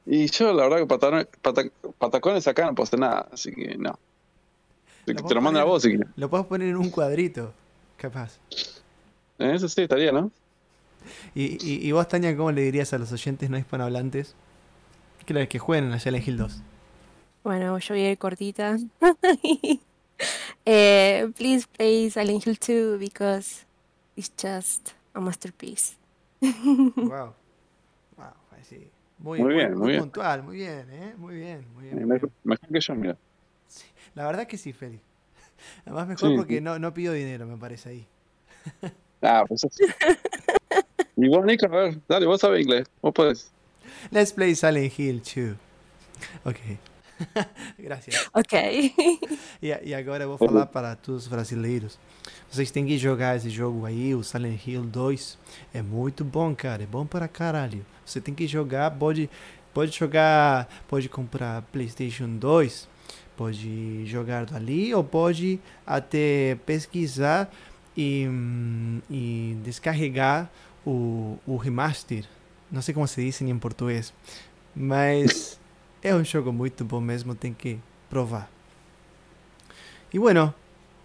[0.05, 3.99] Y yo, la verdad, que patacones acá no puedo hacer nada, así que no.
[5.13, 6.07] Te lo mando a vos si quieres.
[6.15, 7.53] Lo puedes poner en un cuadrito,
[7.97, 8.37] capaz.
[9.37, 10.31] Eso sí, estaría, ¿no?
[11.33, 14.35] Y, y, vos, Tania, ¿cómo le dirías a los oyentes no hispanohablantes
[15.25, 16.61] que la que jueguen en Silent Hill 2?
[17.43, 18.77] Bueno, yo voy a ir cortita.
[20.65, 23.65] eh, please play Silent Hill 2 because
[24.15, 25.95] it's just a masterpiece.
[26.41, 27.33] wow.
[29.19, 30.01] Muy, bien, muy, bien.
[30.01, 31.15] puntual, muy bien, ¿eh?
[31.17, 32.07] Muy bien, muy bien.
[32.43, 33.17] Mejor, que yo, mira.
[34.17, 35.03] La verdad que sí, Félix.
[35.85, 38.07] Además mejor porque no, no pido dinero, me parece ahí.
[39.21, 39.65] Ah, pues
[41.15, 43.51] Y vos, Nico, a ver, dale, vos sabés inglés, vos podés.
[44.09, 45.55] Let's play Silent Hill 2.
[46.45, 46.57] Ok.
[47.77, 48.27] Gracias.
[48.33, 48.93] Ok.
[49.61, 51.99] E, e agora eu vou falar para todos os brasileiros.
[52.49, 55.37] Vocês têm que jogar esse jogo aí, o Silent Hill 2.
[55.73, 56.83] É muito bom, cara.
[56.83, 57.85] É bom para caralho.
[58.05, 59.29] Você tem que jogar, pode,
[59.73, 62.87] pode jogar, pode comprar PlayStation 2,
[63.37, 67.49] pode jogar ali ou pode até pesquisar
[67.95, 68.27] e,
[69.09, 70.49] e descarregar
[70.85, 72.25] o, o remaster.
[72.71, 74.13] Não sei como se diz em português,
[74.75, 75.59] mas
[76.01, 77.79] é um jogo muito bom mesmo, tem que
[78.09, 78.49] probar.
[80.11, 80.55] Y bueno,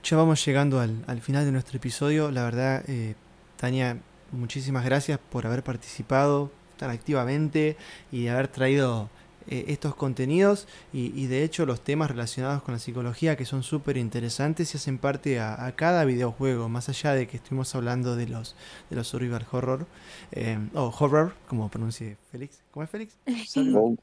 [0.03, 2.30] ya vamos llegando al, al final de nuestro episodio.
[2.30, 3.14] La verdad, eh,
[3.57, 3.99] Tania,
[4.30, 7.76] muchísimas gracias por haber participado tan activamente
[8.11, 9.11] y haber traído
[9.49, 13.62] eh, estos contenidos y, y, de hecho los temas relacionados con la psicología que son
[13.62, 18.14] súper interesantes y hacen parte a, a, cada videojuego, más allá de que estuvimos hablando
[18.16, 18.55] de los,
[18.90, 19.86] de los survival horror,
[20.32, 22.62] eh, o horror, como pronuncie Félix.
[22.70, 23.16] ¿Cómo es Félix?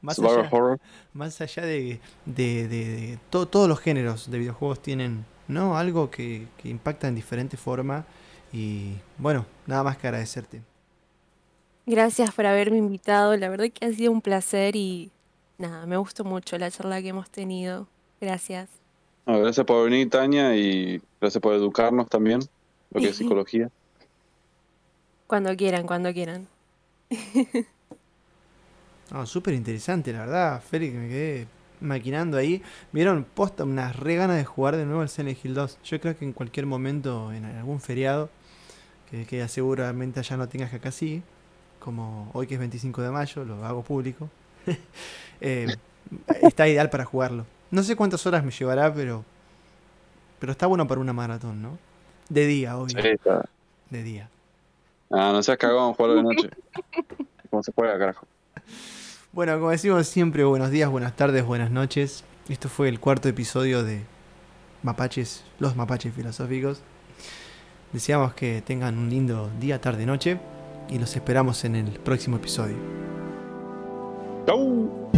[0.00, 0.80] más, allá, horror.
[1.12, 5.76] más allá de, de, de, de to, todos los géneros de videojuegos tienen ¿no?
[5.76, 8.04] algo que, que impacta en diferente forma
[8.52, 10.69] y bueno, nada más que agradecerte.
[11.90, 15.10] Gracias por haberme invitado, la verdad que ha sido un placer y
[15.58, 17.88] nada, me gustó mucho la charla que hemos tenido.
[18.20, 18.68] Gracias.
[19.26, 22.42] No, gracias por venir, Tania, y gracias por educarnos también,
[22.92, 23.72] lo que es psicología.
[25.26, 26.46] Cuando quieran, cuando quieran.
[29.10, 31.48] No, súper interesante, la verdad, Félix, me quedé
[31.80, 32.62] maquinando ahí.
[32.92, 35.78] Vieron, posta, unas re ganas de jugar de nuevo el Silent Hill 2.
[35.82, 38.30] Yo creo que en cualquier momento, en algún feriado,
[39.10, 41.24] que, que seguramente allá no tengas que acá sí,
[41.80, 44.28] como hoy que es 25 de mayo, lo hago público,
[45.40, 45.66] eh,
[46.42, 47.44] está ideal para jugarlo.
[47.72, 49.24] No sé cuántas horas me llevará, pero
[50.38, 51.78] pero está bueno para una maratón, ¿no?
[52.28, 53.02] De día, obvio.
[53.02, 53.44] Sí, está.
[53.90, 54.30] De día.
[55.10, 56.50] Ah, no seas cagón, jugarlo de noche.
[57.50, 58.26] ¿Cómo se juega, carajo?
[59.32, 62.24] Bueno, como decimos siempre, buenos días, buenas tardes, buenas noches.
[62.48, 64.02] Esto fue el cuarto episodio de
[64.82, 66.80] Mapaches, los Mapaches Filosóficos.
[67.92, 70.38] Deseamos que tengan un lindo día, tarde, noche
[70.90, 72.76] y los esperamos en el próximo episodio.
[74.46, 75.10] ¡Chau!